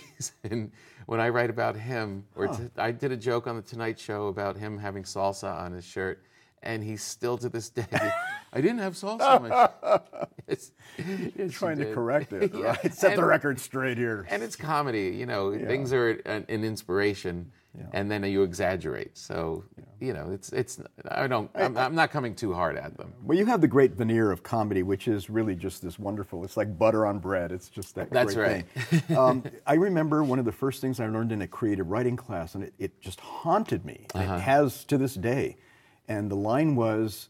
reason, 0.45 0.73
when 1.07 1.21
I 1.21 1.29
write 1.29 1.51
about 1.51 1.77
him, 1.77 2.25
or 2.37 2.49
t- 2.49 2.71
I 2.79 2.91
did 2.91 3.13
a 3.13 3.17
joke 3.17 3.47
on 3.47 3.57
the 3.57 3.63
Tonight 3.63 3.99
Show 3.99 4.29
about 4.29 4.57
him 4.57 4.79
having 4.79 5.03
salsa 5.03 5.53
on 5.61 5.73
his 5.73 5.85
shirt, 5.85 6.23
and 6.63 6.83
he's 6.85 7.03
still 7.03 7.37
to 7.39 7.49
this 7.49 7.71
day, 7.71 7.87
I 8.53 8.61
didn't 8.61 8.79
have 8.81 8.95
salsa 8.95 9.21
on 9.23 9.49
my 9.49 9.49
shirt. 9.49 10.73
Yes, 11.37 11.53
Trying 11.53 11.79
to 11.79 11.93
correct 11.95 12.33
it, 12.33 12.53
Yeah. 12.55 12.77
right? 12.83 12.93
Set 12.95 13.17
the 13.17 13.25
record 13.25 13.59
straight 13.61 13.97
here. 13.97 14.27
and 14.31 14.43
it's 14.43 14.57
comedy, 14.57 15.09
you 15.19 15.27
know. 15.27 15.57
Things 15.57 15.93
are 15.93 16.11
an, 16.11 16.45
an 16.49 16.65
inspiration, 16.65 17.51
and 17.93 18.11
then 18.11 18.25
you 18.25 18.43
exaggerate. 18.43 19.17
So, 19.17 19.65
you 20.01 20.13
know, 20.13 20.31
it's 20.33 20.53
it's. 20.53 20.81
I 21.09 21.27
don't. 21.27 21.51
I'm, 21.55 21.77
I'm 21.77 21.95
not 21.95 22.11
coming 22.11 22.35
too 22.35 22.53
hard 22.53 22.77
at 22.77 22.97
them. 22.97 23.15
Well, 23.23 23.39
you 23.39 23.47
have 23.47 23.61
the 23.61 23.69
great 23.69 23.93
veneer 23.93 24.31
of 24.31 24.43
comedy, 24.43 24.83
which 24.83 25.09
is 25.09 25.31
really 25.31 25.55
just 25.55 25.83
this 25.83 25.99
wonderful. 25.99 26.45
It's 26.45 26.57
like 26.57 26.79
butter 26.79 27.07
on 27.07 27.19
bread. 27.19 27.53
It's 27.53 27.69
just 27.69 27.95
that. 27.95 28.11
That's 28.11 28.35
great 28.35 28.69
Thing. 28.69 29.17
um, 29.17 29.45
I 29.67 29.75
remember 29.75 30.23
one 30.25 30.39
of 30.39 30.45
the 30.45 30.53
first 30.53 30.81
things 30.81 31.01
I 31.01 31.07
learned 31.07 31.33
in 31.33 31.43
a 31.43 31.49
creative 31.49 31.91
writing 31.91 32.17
class, 32.17 32.55
and 32.55 32.65
it, 32.65 32.75
it 32.79 33.01
just 33.01 33.21
haunted 33.21 33.85
me. 33.85 34.07
Uh-huh. 34.15 34.35
It 34.35 34.41
has 34.41 34.85
to 34.87 34.99
this 34.99 35.15
day. 35.15 35.57
And 36.09 36.31
the 36.31 36.37
line 36.37 36.75
was, 36.75 37.29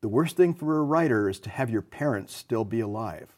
"The 0.00 0.08
worst 0.08 0.36
thing 0.36 0.54
for 0.54 0.78
a 0.78 0.82
writer 0.82 1.28
is 1.28 1.38
to 1.40 1.50
have 1.50 1.70
your 1.70 1.82
parents 1.82 2.34
still 2.34 2.64
be 2.64 2.80
alive." 2.80 3.36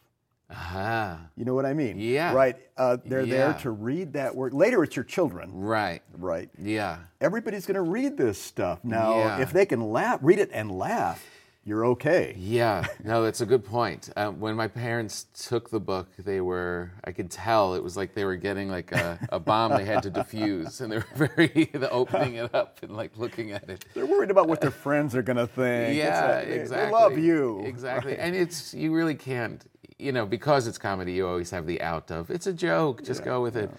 Aha. 0.51 1.21
You 1.37 1.45
know 1.45 1.55
what 1.55 1.67
I 1.67 1.75
mean? 1.75 1.99
Yeah. 1.99 2.33
Right. 2.33 2.57
Uh, 2.77 2.97
they're 3.05 3.27
there 3.27 3.53
to 3.61 3.71
read 3.71 4.15
that 4.15 4.35
work. 4.35 4.55
Later, 4.55 4.83
it's 4.83 4.97
your 4.97 5.05
children. 5.05 5.51
Right. 5.53 6.03
Right. 6.17 6.49
Yeah. 6.59 6.99
Everybody's 7.21 7.67
going 7.67 7.75
to 7.75 7.83
read 7.83 8.17
this 8.17 8.41
stuff 8.41 8.83
now. 8.83 9.17
Yeah. 9.19 9.41
If 9.41 9.53
they 9.53 9.67
can 9.67 9.91
laugh, 9.91 10.21
read 10.23 10.39
it 10.39 10.51
and 10.53 10.71
laugh, 10.71 11.23
you're 11.65 11.85
okay. 11.87 12.35
Yeah. 12.39 12.87
No, 13.05 13.23
that's 13.23 13.43
a 13.43 13.47
good 13.47 13.63
point. 13.63 14.09
Um, 14.17 14.41
when 14.41 14.57
my 14.57 14.69
parents 14.69 15.27
took 15.35 15.69
the 15.69 15.81
book, 15.81 16.09
they 16.19 16.41
were. 16.41 16.93
I 17.05 17.13
could 17.13 17.31
tell 17.31 17.75
it 17.75 17.83
was 17.83 17.95
like 17.95 18.15
they 18.15 18.25
were 18.25 18.37
getting 18.37 18.71
like 18.71 18.91
a, 18.93 19.19
a 19.31 19.39
bomb 19.39 19.77
they 19.77 19.85
had 19.85 20.03
to 20.05 20.11
defuse, 20.11 20.81
and 20.81 20.91
they 20.91 20.97
were 20.97 21.29
very 21.29 21.69
the 21.75 21.91
opening 21.91 22.37
it 22.37 22.55
up 22.55 22.83
and 22.83 22.97
like 22.97 23.19
looking 23.19 23.53
at 23.53 23.69
it. 23.69 23.85
They're 23.93 24.07
worried 24.07 24.31
about 24.31 24.49
what 24.49 24.63
their 24.63 24.71
friends 24.71 25.15
are 25.15 25.23
going 25.23 25.37
to 25.37 25.47
think. 25.47 25.95
Yeah, 25.99 26.39
like, 26.39 26.49
exactly. 26.49 26.87
They 26.87 26.93
love 26.93 27.19
you. 27.19 27.63
Exactly. 27.67 28.17
And 28.17 28.35
it's 28.35 28.73
you 28.73 28.95
really 28.95 29.15
can't, 29.15 29.63
you 29.99 30.13
know, 30.13 30.27
because 30.27 30.67
it's 30.67 30.79
comedy, 30.79 31.13
you 31.13 31.27
always 31.27 31.51
have 31.51 31.67
the 31.67 31.81
out 31.83 32.11
of. 32.11 32.31
It's 32.31 32.47
a 32.47 32.53
joke, 32.53 33.05
just 33.05 33.25
go 33.25 33.43
with 33.43 33.57
it. 33.57 33.71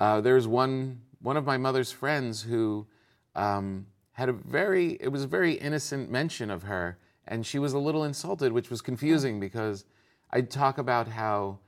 Uh, 0.00 0.20
there's 0.20 0.46
one 0.46 1.00
one 1.20 1.36
of 1.36 1.44
my 1.44 1.56
mother's 1.56 1.90
friends 1.90 2.42
who 2.42 2.86
um, 3.34 3.86
had 4.12 4.28
a 4.28 4.32
very 4.32 4.92
it 5.00 5.08
was 5.08 5.24
a 5.24 5.26
very 5.26 5.54
innocent 5.54 6.10
mention 6.10 6.50
of 6.50 6.62
her, 6.64 6.98
and 7.26 7.44
she 7.44 7.58
was 7.58 7.72
a 7.72 7.78
little 7.78 8.04
insulted, 8.04 8.52
which 8.52 8.70
was 8.70 8.80
confusing 8.80 9.40
because 9.40 9.84
I'd 10.30 10.50
talk 10.50 10.78
about 10.78 11.08
how 11.08 11.58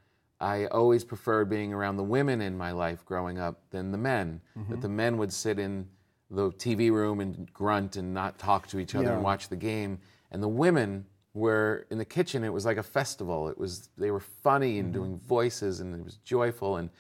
I 0.41 0.67
always 0.67 1.05
preferred 1.05 1.51
being 1.51 1.73
around 1.75 1.97
the 1.97 2.03
women 2.05 2.41
in 2.41 2.57
my 2.57 2.71
life 2.73 3.05
growing 3.05 3.39
up 3.39 3.61
than 3.71 3.91
the 3.93 3.99
men. 3.99 4.41
That 4.71 4.81
the 4.81 4.89
men 4.89 5.19
would 5.19 5.33
sit 5.33 5.59
in 5.59 5.89
the 6.31 6.51
TV 6.53 6.91
room 6.93 7.21
and 7.21 7.53
grunt 7.53 7.97
and 7.97 8.15
not 8.15 8.39
talk 8.39 8.69
to 8.69 8.79
each 8.79 8.95
other 8.95 9.07
and 9.15 9.23
watch 9.25 9.49
the 9.49 9.57
game, 9.57 9.99
and 10.31 10.43
the 10.43 10.49
women 10.49 11.05
were 11.35 11.87
in 11.91 11.99
the 11.99 12.05
kitchen. 12.05 12.43
It 12.45 12.53
was 12.53 12.65
like 12.67 12.77
a 12.77 12.83
festival. 12.83 13.49
It 13.49 13.59
was 13.59 13.89
they 13.97 14.11
were 14.11 14.21
funny 14.21 14.79
and 14.79 14.93
doing 14.93 15.19
voices, 15.19 15.81
and 15.81 15.95
it 15.95 16.05
was 16.05 16.17
joyful 16.25 16.77
and 16.77 16.91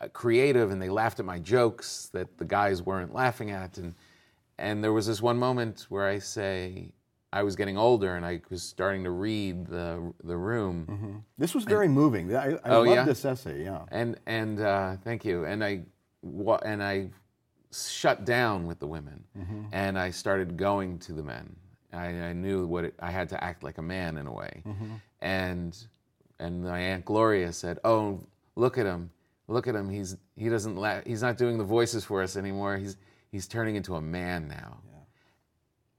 uh, 0.00 0.08
creative, 0.08 0.70
and 0.70 0.80
they 0.80 0.88
laughed 0.88 1.20
at 1.20 1.26
my 1.26 1.38
jokes 1.38 2.08
that 2.12 2.38
the 2.38 2.44
guys 2.44 2.82
weren't 2.82 3.12
laughing 3.14 3.50
at, 3.50 3.78
and 3.78 3.94
and 4.58 4.82
there 4.82 4.92
was 4.92 5.06
this 5.06 5.20
one 5.22 5.38
moment 5.38 5.86
where 5.88 6.06
I 6.06 6.18
say. 6.20 6.92
I 7.32 7.42
was 7.42 7.56
getting 7.56 7.76
older 7.76 8.14
and 8.14 8.24
I 8.24 8.42
was 8.48 8.62
starting 8.62 9.02
to 9.02 9.10
read 9.10 9.66
the 9.66 10.12
the 10.22 10.36
room, 10.36 11.24
This 11.36 11.52
was 11.52 11.64
very 11.64 11.88
moving. 11.88 12.32
I, 12.32 12.52
I 12.52 12.58
Oh, 12.66 12.82
love 12.82 12.94
yeah? 12.94 13.02
this 13.04 13.24
essay. 13.24 13.64
Yeah. 13.64 13.82
and 13.90 14.16
and 14.24 14.60
uh, 14.60 14.98
thank 15.02 15.24
you. 15.24 15.44
And 15.44 15.64
I 15.64 15.82
and 16.64 16.80
I 16.80 17.10
shut 17.72 18.24
down 18.24 18.66
with 18.68 18.78
the 18.78 18.86
women, 18.86 19.24
and 19.72 19.98
I 19.98 20.10
started 20.10 20.56
going 20.56 20.98
to 21.00 21.12
the 21.12 21.24
men. 21.24 21.56
I, 21.94 22.28
I 22.28 22.32
knew 22.32 22.66
what 22.66 22.84
it, 22.84 22.94
I 23.00 23.10
had 23.10 23.28
to 23.30 23.42
act 23.42 23.62
like 23.62 23.78
a 23.78 23.82
man 23.82 24.16
in 24.16 24.26
a 24.26 24.32
way, 24.32 24.62
mm-hmm. 24.66 24.94
and 25.20 25.76
and 26.38 26.64
my 26.64 26.78
aunt 26.78 27.04
Gloria 27.04 27.52
said, 27.52 27.78
"Oh, 27.84 28.20
look 28.56 28.78
at 28.78 28.86
him, 28.86 29.10
look 29.48 29.66
at 29.66 29.74
him. 29.74 29.88
He's 29.88 30.16
he 30.36 30.48
doesn't 30.48 30.76
la- 30.76 31.00
he's 31.06 31.22
not 31.22 31.38
doing 31.38 31.58
the 31.58 31.64
voices 31.64 32.04
for 32.04 32.22
us 32.22 32.36
anymore. 32.36 32.76
He's 32.76 32.96
he's 33.30 33.46
turning 33.46 33.76
into 33.76 33.94
a 33.94 34.00
man 34.00 34.48
now." 34.48 34.78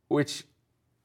Which 0.07 0.43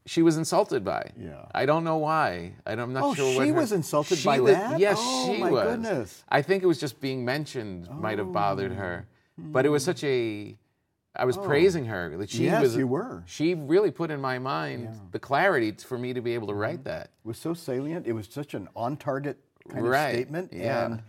she 0.07 0.22
was 0.22 0.37
insulted 0.37 0.85
by. 0.85 1.12
Yeah. 1.18 1.44
I 1.55 1.66
don't 1.66 1.85
know 1.85 1.98
why. 1.98 2.55
I 2.66 2.74
don't, 2.74 2.85
I'm 2.85 2.92
not 2.92 3.03
Oh, 3.05 3.14
sure 3.14 3.37
what 3.37 3.44
she 3.44 3.50
her- 3.50 3.55
was 3.55 3.72
insulted 3.72 4.18
she 4.18 4.24
by 4.24 4.40
was- 4.40 4.55
that? 4.55 4.79
Yes, 4.79 4.96
Oh, 5.00 5.33
she 5.33 5.40
my 5.40 5.50
was. 5.50 5.64
goodness. 5.64 6.24
I 6.29 6.42
think 6.42 6.62
it 6.62 6.66
was 6.66 6.79
just 6.81 7.00
being 7.00 7.24
mentioned 7.24 7.88
might 7.90 8.18
have 8.18 8.33
bothered 8.33 8.72
her, 8.72 9.07
oh. 9.07 9.42
but 9.53 9.64
it 9.66 9.68
was 9.68 9.85
hmm. 9.85 9.90
such 9.90 10.05
a. 10.05 10.57
I 11.16 11.25
was 11.25 11.37
praising 11.37 11.87
her 11.87 12.16
that 12.18 12.31
she 12.31 12.49
Oh. 12.49 12.53
Yes, 12.53 12.62
was. 12.62 12.77
you 12.77 12.87
were. 12.87 13.25
She 13.27 13.55
really 13.55 13.90
put 13.90 14.11
in 14.11 14.20
my 14.20 14.38
mind 14.38 14.88
the 15.11 15.18
clarity 15.18 15.73
for 15.73 15.99
me 15.99 16.12
to 16.12 16.20
be 16.20 16.35
able 16.35 16.46
to 16.49 16.53
Mm-hmm. 16.53 16.61
write 16.62 16.85
that. 16.85 17.07
It 17.25 17.29
was 17.29 17.38
so 17.38 17.53
salient. 17.53 18.07
It 18.07 18.12
was 18.12 18.29
such 18.31 18.55
an 18.55 18.68
on-target 18.77 19.38
kind 19.68 19.88
Right, 19.88 20.09
of 20.09 20.14
statement. 20.14 20.53
yeah. 20.53 20.85
And 20.87 21.03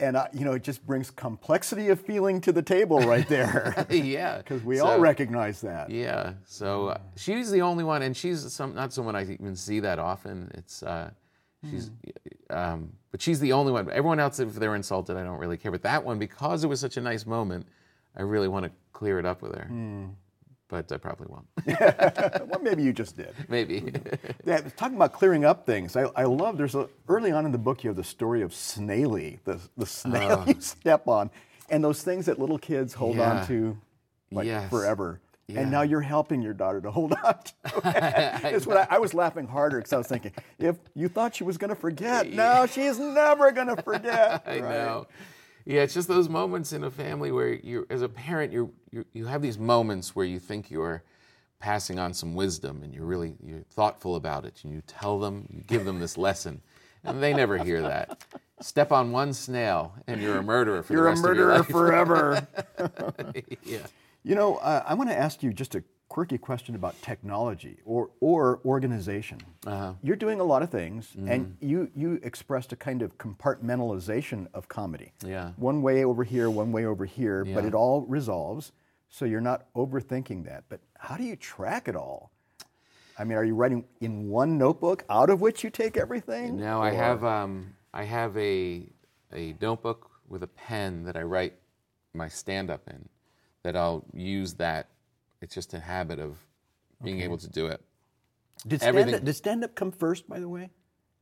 and 0.00 0.16
uh, 0.16 0.26
you 0.32 0.44
know, 0.44 0.54
it 0.54 0.64
just 0.64 0.84
brings 0.84 1.12
complexity 1.12 1.88
of 1.90 2.00
feeling 2.00 2.40
to 2.40 2.50
the 2.50 2.62
table 2.62 2.98
right 2.98 3.28
there. 3.28 3.86
yeah, 3.90 4.38
Because 4.38 4.64
we 4.64 4.78
So- 4.78 4.86
all 4.86 4.98
recognize 4.98 5.60
that. 5.60 5.90
Yeah, 5.90 6.32
so 6.44 6.88
uh, 6.88 6.98
she's 7.14 7.52
the 7.52 7.62
only 7.62 7.84
one, 7.84 8.02
and 8.02 8.16
she's 8.16 8.52
some 8.52 8.74
not 8.74 8.92
someone 8.92 9.14
I 9.14 9.22
even 9.22 9.54
see 9.54 9.78
that 9.78 10.00
often. 10.00 10.50
It's 10.54 10.82
uh, 10.82 11.10
she's, 11.70 11.92
um, 12.50 12.92
but 13.12 13.22
she's 13.22 13.38
the 13.38 13.52
only 13.52 13.70
one. 13.70 13.88
Everyone 13.90 14.18
else, 14.18 14.40
if 14.40 14.54
they're 14.54 14.74
insulted, 14.74 15.16
I 15.16 15.22
don't 15.22 15.38
really 15.38 15.56
care. 15.56 15.70
But 15.70 15.82
that 15.82 16.04
one, 16.04 16.18
because 16.18 16.64
it 16.64 16.66
was 16.66 16.80
such 16.80 16.96
a 16.96 17.00
nice 17.00 17.24
moment, 17.24 17.66
I 18.16 18.22
really 18.22 18.48
want 18.48 18.64
to 18.66 18.70
clear 18.92 19.18
it 19.18 19.26
up 19.26 19.42
with 19.42 19.54
her. 19.54 19.64
Hmm. 19.66 20.06
But 20.68 20.90
I 20.90 20.96
probably 20.96 21.26
won't. 21.28 21.46
well, 22.48 22.60
maybe 22.62 22.82
you 22.82 22.94
just 22.94 23.16
did. 23.16 23.34
Maybe. 23.48 23.92
Yeah, 24.44 24.60
talking 24.76 24.96
about 24.96 25.12
clearing 25.12 25.44
up 25.44 25.66
things, 25.66 25.94
I, 25.96 26.04
I 26.16 26.24
love. 26.24 26.56
There's 26.56 26.74
a 26.74 26.88
early 27.08 27.30
on 27.30 27.44
in 27.46 27.52
the 27.52 27.58
book 27.58 27.84
you 27.84 27.88
have 27.88 27.96
the 27.96 28.02
story 28.04 28.42
of 28.42 28.52
Snaily, 28.54 29.38
the 29.44 29.60
the 29.76 29.86
snail 29.86 30.44
oh. 30.46 30.50
you 30.50 30.60
step 30.60 31.06
on, 31.06 31.30
and 31.70 31.84
those 31.84 32.02
things 32.02 32.26
that 32.26 32.38
little 32.40 32.58
kids 32.58 32.92
hold 32.94 33.16
Yeah. 33.16 33.40
on 33.40 33.46
to 33.48 33.76
like 34.32 34.46
Yes. 34.46 34.68
forever. 34.70 35.20
and 35.54 35.70
now 35.70 35.82
you're 35.82 36.00
helping 36.00 36.40
your 36.42 36.54
daughter 36.54 36.80
to 36.80 36.90
hold 36.90 37.12
on 37.12 37.34
to 37.44 37.52
it. 37.66 37.82
That's 38.42 38.66
what 38.66 38.78
I, 38.78 38.96
I 38.96 38.98
was 38.98 39.12
laughing 39.14 39.46
harder 39.46 39.76
because 39.76 39.92
I 39.92 39.98
was 39.98 40.06
thinking, 40.06 40.32
if 40.58 40.76
you 40.94 41.08
thought 41.08 41.34
she 41.36 41.44
was 41.44 41.58
going 41.58 41.68
to 41.68 41.76
forget, 41.76 42.30
no, 42.30 42.66
she's 42.66 42.98
never 42.98 43.52
going 43.52 43.68
to 43.68 43.80
forget. 43.82 44.42
I 44.46 44.60
right? 44.60 44.60
know. 44.62 45.06
Yeah, 45.64 45.82
it's 45.82 45.94
just 45.94 46.08
those 46.08 46.28
moments 46.28 46.72
in 46.72 46.84
a 46.84 46.90
family 46.90 47.30
where 47.32 47.52
you, 47.54 47.86
as 47.90 48.02
a 48.02 48.08
parent, 48.08 48.52
you 48.52 48.72
you 48.90 49.04
you 49.12 49.26
have 49.26 49.42
these 49.42 49.58
moments 49.58 50.14
where 50.16 50.26
you 50.26 50.38
think 50.38 50.70
you're 50.70 51.02
passing 51.60 51.98
on 51.98 52.12
some 52.14 52.34
wisdom, 52.34 52.82
and 52.82 52.92
you're 52.94 53.04
really 53.06 53.34
you're 53.44 53.62
thoughtful 53.70 54.16
about 54.16 54.44
it, 54.44 54.60
and 54.64 54.72
you 54.72 54.82
tell 54.86 55.18
them, 55.20 55.46
you 55.52 55.62
give 55.62 55.84
them 55.84 56.00
this 56.00 56.18
lesson, 56.18 56.60
and 57.04 57.22
they 57.22 57.32
never 57.32 57.58
hear 57.58 57.82
that. 57.82 58.24
Step 58.60 58.92
on 58.92 59.12
one 59.12 59.32
snail, 59.32 59.92
and 60.06 60.20
you're 60.20 60.38
a 60.38 60.42
murderer 60.42 60.82
for 60.82 60.92
You're 60.92 61.02
the 61.02 61.08
a 61.08 61.10
rest 61.12 61.24
of 61.26 61.36
your 61.36 61.46
murderer 61.46 61.58
life. 61.58 61.66
forever. 61.68 63.32
yeah. 63.64 63.78
You 64.24 64.34
know, 64.36 64.56
uh, 64.56 64.84
I 64.86 64.94
want 64.94 65.10
to 65.10 65.16
ask 65.18 65.42
you 65.42 65.52
just 65.52 65.74
a 65.74 65.82
quirky 66.12 66.36
question 66.36 66.74
about 66.74 66.94
technology 67.00 67.78
or, 67.86 68.10
or 68.20 68.60
organization. 68.66 69.38
Uh-huh. 69.66 69.94
You're 70.02 70.16
doing 70.26 70.40
a 70.40 70.44
lot 70.44 70.62
of 70.62 70.68
things, 70.68 71.08
Mm-hmm. 71.16 71.28
and 71.32 71.56
you, 71.60 71.90
you 71.96 72.20
expressed 72.22 72.70
a 72.72 72.76
kind 72.76 73.00
of 73.00 73.16
compartmentalization 73.16 74.46
of 74.52 74.68
comedy. 74.68 75.12
Yeah. 75.24 75.52
One 75.56 75.80
way 75.80 76.04
over 76.04 76.22
here, 76.22 76.50
one 76.50 76.70
way 76.70 76.84
over 76.84 77.06
here, 77.06 77.46
but 77.46 77.64
it 77.64 77.72
all 77.74 78.02
resolves, 78.02 78.72
so 79.08 79.24
you're 79.24 79.40
not 79.40 79.72
overthinking 79.74 80.44
that. 80.44 80.64
But 80.68 80.80
how 80.98 81.16
do 81.16 81.24
you 81.24 81.34
track 81.36 81.88
it 81.88 81.96
all? 81.96 82.30
I 83.18 83.24
mean, 83.24 83.38
are 83.38 83.44
you 83.44 83.54
writing 83.54 83.84
in 84.02 84.28
one 84.28 84.58
notebook 84.58 85.04
out 85.08 85.30
of 85.30 85.40
which 85.40 85.64
you 85.64 85.70
take 85.70 85.96
everything? 85.96 86.58
Now 86.58 86.82
I 86.82 86.90
have 86.90 87.24
um, 87.24 87.74
I 87.94 88.04
have 88.04 88.36
a 88.36 88.86
a 89.32 89.54
notebook 89.62 90.10
with 90.28 90.42
a 90.42 90.46
pen 90.46 91.04
that 91.04 91.16
I 91.16 91.22
write 91.22 91.54
my 92.12 92.28
stand 92.28 92.70
up 92.70 92.82
in. 92.88 93.08
That 93.62 93.76
I'll 93.76 94.04
use 94.12 94.54
that. 94.54 94.88
It's 95.42 95.54
just 95.54 95.74
a 95.74 95.80
habit 95.80 96.18
of 96.18 96.38
being 97.02 97.20
able 97.20 97.38
to 97.38 97.48
do 97.48 97.66
it. 97.66 97.80
Did 98.66 98.80
stand, 98.80 99.14
up, 99.14 99.24
did 99.24 99.34
stand 99.34 99.64
up 99.64 99.74
come 99.74 99.90
first, 99.90 100.28
by 100.28 100.38
the 100.38 100.48
way? 100.48 100.70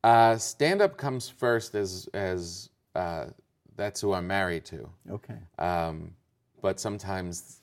Uh, 0.05 0.37
stand 0.37 0.83
up 0.83 0.97
comes 0.97 1.29
first 1.29 1.75
as 1.75 2.09
as 2.13 2.69
uh, 2.95 3.27
that's 3.77 4.01
who 4.01 4.13
I'm 4.13 4.27
married 4.27 4.65
to. 4.67 4.89
Okay. 5.11 5.39
Um, 5.59 6.13
but 6.61 6.79
sometimes 6.79 7.61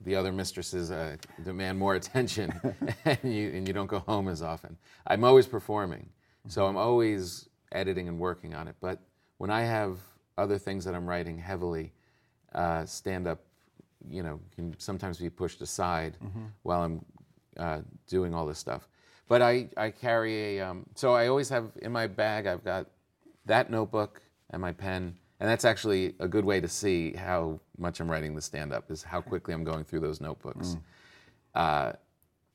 the 0.00 0.16
other 0.16 0.32
mistresses 0.32 0.90
uh, 0.90 1.16
demand 1.44 1.78
more 1.78 1.94
attention, 2.00 2.58
and 3.04 3.18
you 3.22 3.50
and 3.50 3.68
you 3.68 3.74
don't 3.74 3.86
go 3.86 3.98
home 4.00 4.28
as 4.28 4.42
often. 4.42 4.76
I'm 5.06 5.24
always 5.24 5.46
performing, 5.46 6.08
so 6.46 6.66
I'm 6.66 6.76
always 6.76 7.48
editing 7.72 8.08
and 8.08 8.18
working 8.18 8.54
on 8.54 8.68
it. 8.68 8.76
But 8.80 9.00
when 9.36 9.50
I 9.50 9.62
have 9.62 9.98
other 10.38 10.56
things 10.58 10.84
that 10.84 10.94
I'm 10.94 11.06
writing 11.06 11.38
heavily, 11.38 11.92
uh, 12.54 12.86
stand 12.86 13.26
up, 13.26 13.40
you 14.10 14.22
know, 14.22 14.40
can 14.54 14.74
sometimes 14.78 15.18
be 15.18 15.30
pushed 15.30 15.60
aside 15.60 16.16
while 16.62 16.82
I'm 16.82 17.04
uh, 17.56 17.80
doing 18.06 18.34
all 18.34 18.46
this 18.46 18.58
stuff. 18.58 18.88
But 19.28 19.42
I, 19.42 19.68
I 19.76 19.90
carry 19.90 20.58
a, 20.58 20.66
um, 20.66 20.86
so 20.94 21.14
I 21.14 21.26
always 21.28 21.48
have 21.50 21.70
in 21.82 21.92
my 21.92 22.06
bag, 22.06 22.46
I've 22.46 22.64
got 22.64 22.86
that 23.46 23.70
notebook 23.70 24.22
and 24.50 24.62
my 24.62 24.72
pen. 24.72 25.16
And 25.40 25.48
that's 25.48 25.64
actually 25.64 26.14
a 26.18 26.26
good 26.26 26.44
way 26.44 26.60
to 26.60 26.68
see 26.68 27.12
how 27.12 27.60
much 27.76 28.00
I'm 28.00 28.10
writing 28.10 28.34
the 28.34 28.40
stand 28.42 28.72
up, 28.72 28.90
is 28.90 29.02
how 29.02 29.20
quickly 29.20 29.54
I'm 29.54 29.64
going 29.64 29.84
through 29.84 30.00
those 30.00 30.20
notebooks. 30.20 30.76
Uh, 31.54 31.92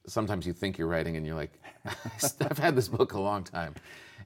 sometimes 0.07 0.45
you 0.45 0.53
think 0.53 0.77
you're 0.77 0.87
writing 0.87 1.15
and 1.15 1.25
you're 1.25 1.35
like, 1.35 1.59
I've 2.41 2.57
had 2.57 2.75
this 2.75 2.87
book 2.87 3.13
a 3.13 3.19
long 3.21 3.43
time. 3.43 3.75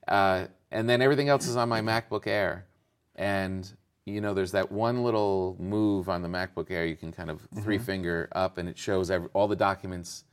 Uh, 0.07 0.45
and 0.71 0.89
then 0.89 1.01
everything 1.01 1.29
else 1.29 1.47
is 1.47 1.55
on 1.55 1.69
my 1.69 1.81
MacBook 1.81 2.27
Air. 2.27 2.65
And, 3.15 3.69
you 4.07 4.21
know, 4.21 4.33
there's 4.33 4.53
that 4.53 4.71
one 4.71 5.03
little 5.03 5.57
move 5.59 6.07
on 6.07 6.21
the 6.21 6.29
MacBook 6.29 6.71
Air. 6.71 6.85
You 6.85 6.95
can 6.95 7.11
kind 7.11 7.29
of 7.29 7.41
mm-hmm. 7.41 7.61
three 7.61 7.77
finger 7.77 8.29
up 8.31 8.57
and 8.57 8.69
it 8.69 8.77
shows 8.77 9.11
every, 9.11 9.27
all 9.33 9.49
the 9.49 9.55
documents, 9.55 10.23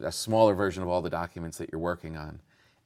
a 0.00 0.10
smaller 0.10 0.54
version 0.54 0.82
of 0.82 0.88
all 0.88 1.02
the 1.02 1.10
documents 1.10 1.58
that 1.58 1.68
you're 1.70 1.80
working 1.80 2.16
on. 2.16 2.40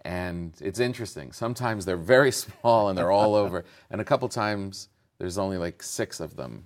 And 0.04 0.52
it's 0.60 0.80
interesting. 0.80 1.30
Sometimes 1.30 1.84
they're 1.84 1.96
very 1.96 2.32
small 2.32 2.88
and 2.88 2.98
they're 2.98 3.12
all 3.12 3.36
over. 3.36 3.64
And 3.90 4.00
a 4.00 4.04
couple 4.04 4.28
times 4.28 4.88
there's 5.18 5.38
only 5.38 5.58
like 5.58 5.80
six 5.80 6.18
of 6.18 6.34
them. 6.34 6.64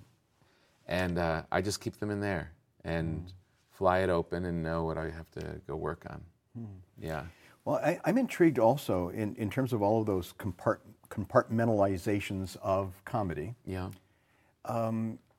And 0.87 1.19
uh, 1.19 1.43
I 1.51 1.61
just 1.61 1.79
keep 1.79 1.99
them 1.99 2.09
in 2.09 2.19
there 2.19 2.53
and 2.83 3.27
mm. 3.27 3.31
fly 3.69 3.99
it 3.99 4.09
open 4.09 4.45
and 4.45 4.63
know 4.63 4.85
what 4.85 4.97
I 4.97 5.11
have 5.11 5.29
to 5.31 5.61
go 5.67 5.75
work 5.75 6.03
on. 6.09 6.21
Hmm. 6.57 6.65
Yeah. 6.99 7.23
Well, 7.65 7.75
I, 7.75 7.99
I'm 8.05 8.17
intrigued 8.17 8.57
also 8.57 9.09
in, 9.09 9.35
in 9.35 9.49
terms 9.49 9.73
of 9.73 9.81
all 9.81 9.99
of 9.99 10.07
those 10.07 10.33
compart, 10.39 10.77
compartmentalizations 11.09 12.57
of 12.61 12.93
comedy, 13.05 13.55
Yeah. 13.65 13.89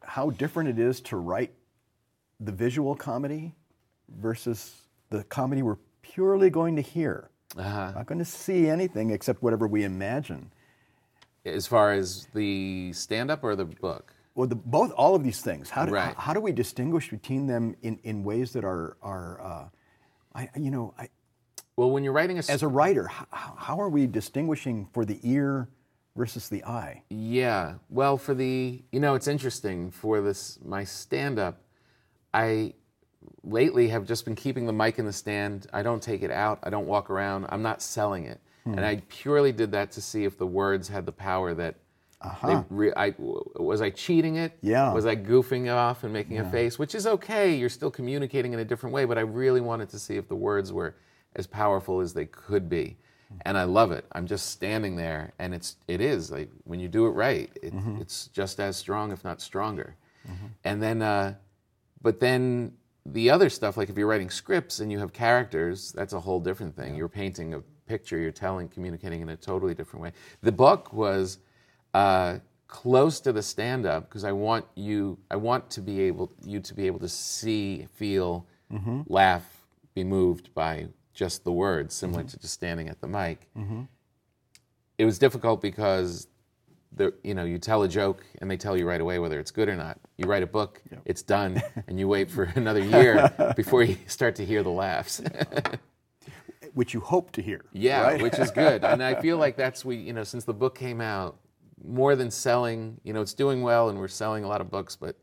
how 0.02 0.30
different 0.30 0.68
it 0.70 0.78
is 0.78 1.00
to 1.02 1.16
write 1.16 1.52
the 2.40 2.52
visual 2.52 2.94
comedy 2.94 3.54
versus 4.08 4.82
the 5.10 5.24
comedy 5.24 5.62
we're 5.62 5.76
purely 6.02 6.50
going 6.50 6.76
to 6.76 6.82
hear. 6.82 7.30
Uh-huh. 7.56 7.92
Not 7.94 8.06
going 8.06 8.18
to 8.18 8.24
see 8.24 8.68
anything 8.68 9.10
except 9.10 9.42
whatever 9.42 9.66
we 9.66 9.84
imagine. 9.84 10.50
As 11.44 11.66
far 11.66 11.92
as 11.92 12.26
the 12.34 12.92
stand 12.92 13.30
up 13.30 13.42
or 13.42 13.56
the 13.56 13.64
book? 13.64 14.12
Well, 14.34 14.46
the, 14.46 14.54
both, 14.54 14.92
all 14.92 15.14
of 15.14 15.24
these 15.24 15.40
things. 15.40 15.70
How 15.70 15.86
do, 15.86 15.92
Right. 15.92 16.14
how, 16.16 16.32
do 16.34 16.40
we 16.40 16.52
distinguish 16.52 17.10
between 17.10 17.46
them 17.46 17.74
in, 17.82 17.98
in 18.04 18.22
ways 18.22 18.52
that 18.52 18.64
are, 18.64 18.96
are 19.02 19.40
uh, 19.40 19.68
I, 20.34 20.48
you 20.56 20.70
know, 20.70 20.94
I, 20.98 21.08
Well, 21.78 21.92
when 21.92 22.02
you're 22.02 22.12
writing 22.12 22.38
a 22.38 22.42
as 22.48 22.64
a 22.64 22.68
writer, 22.68 23.06
how, 23.06 23.54
how 23.56 23.80
are 23.80 23.88
we 23.88 24.08
distinguishing 24.08 24.88
for 24.92 25.04
the 25.04 25.20
ear 25.22 25.68
versus 26.16 26.48
the 26.48 26.64
eye? 26.64 27.04
Yeah. 27.08 27.74
Well, 27.88 28.16
for 28.18 28.34
the 28.34 28.82
you 28.90 28.98
know, 28.98 29.14
it's 29.14 29.28
interesting 29.28 29.92
for 29.92 30.20
this 30.20 30.58
my 30.64 30.82
stand 30.82 31.38
up. 31.38 31.62
I 32.34 32.74
lately 33.44 33.86
have 33.90 34.08
just 34.08 34.24
been 34.24 34.34
keeping 34.34 34.66
the 34.66 34.72
mic 34.72 34.98
in 34.98 35.04
the 35.04 35.12
stand. 35.12 35.68
I 35.72 35.84
don't 35.84 36.02
take 36.02 36.24
it 36.24 36.32
out. 36.32 36.58
I 36.64 36.70
don't 36.70 36.88
walk 36.88 37.10
around. 37.10 37.46
I'm 37.48 37.62
not 37.62 37.80
selling 37.80 38.24
it. 38.24 38.40
Hmm. 38.64 38.72
And 38.72 38.84
I 38.84 39.00
purely 39.08 39.52
did 39.52 39.70
that 39.70 39.92
to 39.92 40.00
see 40.00 40.24
if 40.24 40.36
the 40.36 40.48
words 40.48 40.88
had 40.88 41.06
the 41.06 41.12
power 41.12 41.54
that 41.54 41.76
uh-huh. 42.20 42.48
they 42.48 42.74
re- 42.74 42.92
I 42.96 43.14
was 43.16 43.82
I 43.82 43.90
cheating 43.90 44.34
it? 44.34 44.58
Yeah. 44.62 44.92
Was 44.92 45.06
I 45.06 45.14
goofing 45.14 45.72
off 45.72 46.02
and 46.02 46.12
making 46.12 46.40
a 46.40 46.50
face, 46.50 46.76
which 46.76 46.96
is 46.96 47.06
okay. 47.06 47.54
You're 47.54 47.68
still 47.68 47.92
communicating 47.92 48.52
in 48.52 48.58
a 48.58 48.64
different 48.64 48.92
way, 48.92 49.04
but 49.04 49.16
I 49.16 49.20
really 49.20 49.60
wanted 49.60 49.88
to 49.90 49.98
see 50.00 50.16
if 50.16 50.26
the 50.26 50.34
words 50.34 50.72
were 50.72 50.96
as 51.36 51.46
powerful 51.46 52.00
as 52.00 52.12
they 52.14 52.26
could 52.26 52.68
be. 52.68 52.96
And 53.44 53.58
I 53.58 53.64
love 53.64 53.92
it. 53.92 54.06
I'm 54.12 54.26
just 54.26 54.50
standing 54.50 54.96
there 54.96 55.34
and 55.38 55.54
it's 55.54 55.76
it 55.86 56.00
is 56.00 56.30
like 56.30 56.48
when 56.64 56.80
you 56.80 56.88
do 56.88 57.06
it 57.06 57.10
right, 57.10 57.50
it, 57.62 57.74
it's 58.00 58.28
just 58.28 58.58
as 58.58 58.76
strong 58.76 59.12
if 59.12 59.22
not 59.22 59.40
stronger. 59.40 59.96
And 60.64 60.82
then 60.82 61.02
uh 61.02 61.34
but 62.00 62.20
then 62.20 62.72
the 63.04 63.30
other 63.30 63.50
stuff, 63.50 63.76
like 63.76 63.88
if 63.90 63.96
you're 63.98 64.06
writing 64.06 64.30
scripts 64.30 64.80
and 64.80 64.90
you 64.92 64.98
have 64.98 65.12
characters, 65.12 65.92
that's 65.92 66.12
a 66.12 66.20
whole 66.20 66.40
different 66.40 66.74
thing. 66.76 66.94
You're 66.94 67.08
painting 67.08 67.54
a 67.54 67.60
picture, 67.86 68.18
you're 68.18 68.30
telling, 68.32 68.68
communicating 68.68 69.20
in 69.20 69.28
a 69.30 69.36
totally 69.36 69.74
different 69.74 70.02
way. 70.02 70.12
The 70.42 70.52
book 70.52 70.92
was 70.92 71.38
uh, 71.94 72.38
close 72.66 73.18
to 73.20 73.32
the 73.32 73.42
stand-up 73.42 74.08
because 74.08 74.24
I 74.24 74.32
want 74.32 74.66
you, 74.74 75.18
I 75.30 75.36
want 75.36 75.70
to 75.70 75.80
be 75.80 76.00
able, 76.02 76.30
you 76.44 76.60
to 76.60 76.74
be 76.74 76.86
able 76.86 76.98
to 77.00 77.08
see, 77.08 77.86
feel, 77.94 78.46
laugh, 79.08 79.46
be 79.94 80.04
moved 80.04 80.52
by 80.54 80.88
just 81.18 81.42
the 81.42 81.50
words, 81.50 81.96
similar 81.96 82.20
mm-hmm. 82.20 82.28
to 82.28 82.38
just 82.38 82.54
standing 82.54 82.88
at 82.88 83.00
the 83.00 83.08
mic. 83.08 83.48
Mm-hmm. 83.58 83.82
It 84.98 85.04
was 85.04 85.18
difficult 85.18 85.60
because 85.60 86.28
the, 86.92 87.12
you 87.24 87.34
know, 87.34 87.44
you 87.44 87.58
tell 87.58 87.82
a 87.82 87.88
joke 87.88 88.24
and 88.40 88.48
they 88.48 88.56
tell 88.56 88.76
you 88.76 88.86
right 88.86 89.00
away 89.00 89.18
whether 89.18 89.40
it's 89.40 89.50
good 89.50 89.68
or 89.68 89.74
not. 89.74 89.98
You 90.16 90.26
write 90.28 90.44
a 90.44 90.46
book, 90.46 90.80
it's 91.04 91.22
done, 91.22 91.60
and 91.88 91.98
you 91.98 92.06
wait 92.06 92.30
for 92.30 92.44
another 92.44 92.84
year 92.84 93.32
before 93.56 93.82
you 93.82 93.96
start 94.06 94.36
to 94.36 94.44
hear 94.44 94.62
the 94.62 94.70
laughs. 94.70 95.20
Which 96.74 96.94
you 96.94 97.00
hope 97.00 97.32
to 97.32 97.42
hear. 97.42 97.64
yeah, 97.72 98.02
right? 98.02 98.22
which 98.22 98.38
is 98.38 98.52
good. 98.52 98.84
And 98.84 99.02
I 99.02 99.20
feel 99.20 99.38
like 99.44 99.56
that's 99.56 99.84
we, 99.84 99.96
you 99.96 100.12
know, 100.12 100.22
since 100.22 100.44
the 100.44 100.54
book 100.54 100.78
came 100.78 101.00
out, 101.00 101.36
more 101.84 102.14
than 102.14 102.30
selling, 102.30 103.00
you 103.02 103.12
know, 103.12 103.22
it's 103.22 103.34
doing 103.34 103.62
well 103.62 103.88
and 103.88 103.98
we're 103.98 104.06
selling 104.06 104.44
a 104.44 104.48
lot 104.48 104.60
of 104.60 104.70
books, 104.70 104.94
but 104.94 105.16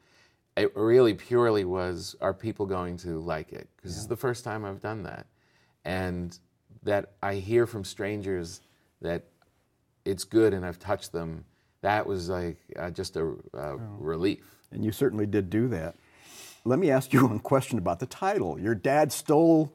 it 0.57 0.75
really 0.75 1.13
purely 1.13 1.63
was 1.63 2.17
are 2.19 2.33
people 2.33 2.65
going 2.65 2.97
to 2.97 3.19
like 3.21 3.53
it? 3.53 3.69
Because 3.77 3.91
this 3.91 4.01
is 4.01 4.07
the 4.07 4.17
first 4.17 4.43
time 4.43 4.65
I've 4.65 4.81
done 4.81 5.03
that. 5.03 5.27
And 5.85 6.37
that 6.83 7.13
I 7.23 7.35
hear 7.35 7.65
from 7.65 7.83
strangers 7.83 8.61
that 9.01 9.23
it's 10.03 10.23
good 10.23 10.53
and 10.53 10.65
I've 10.65 10.79
touched 10.79 11.11
them. 11.11 11.45
That 11.81 12.05
was 12.05 12.29
like 12.29 12.57
uh, 12.77 12.89
just 12.91 13.15
a 13.15 13.33
uh, 13.53 13.77
relief. 13.99 14.43
And 14.71 14.83
you 14.83 14.91
certainly 14.91 15.25
did 15.25 15.49
do 15.49 15.67
that. 15.69 15.95
Let 16.63 16.79
me 16.79 16.89
ask 16.89 17.13
you 17.13 17.25
one 17.27 17.39
question 17.39 17.77
about 17.77 17.99
the 17.99 18.05
title. 18.05 18.59
Your 18.59 18.75
dad 18.75 19.11
stole 19.11 19.73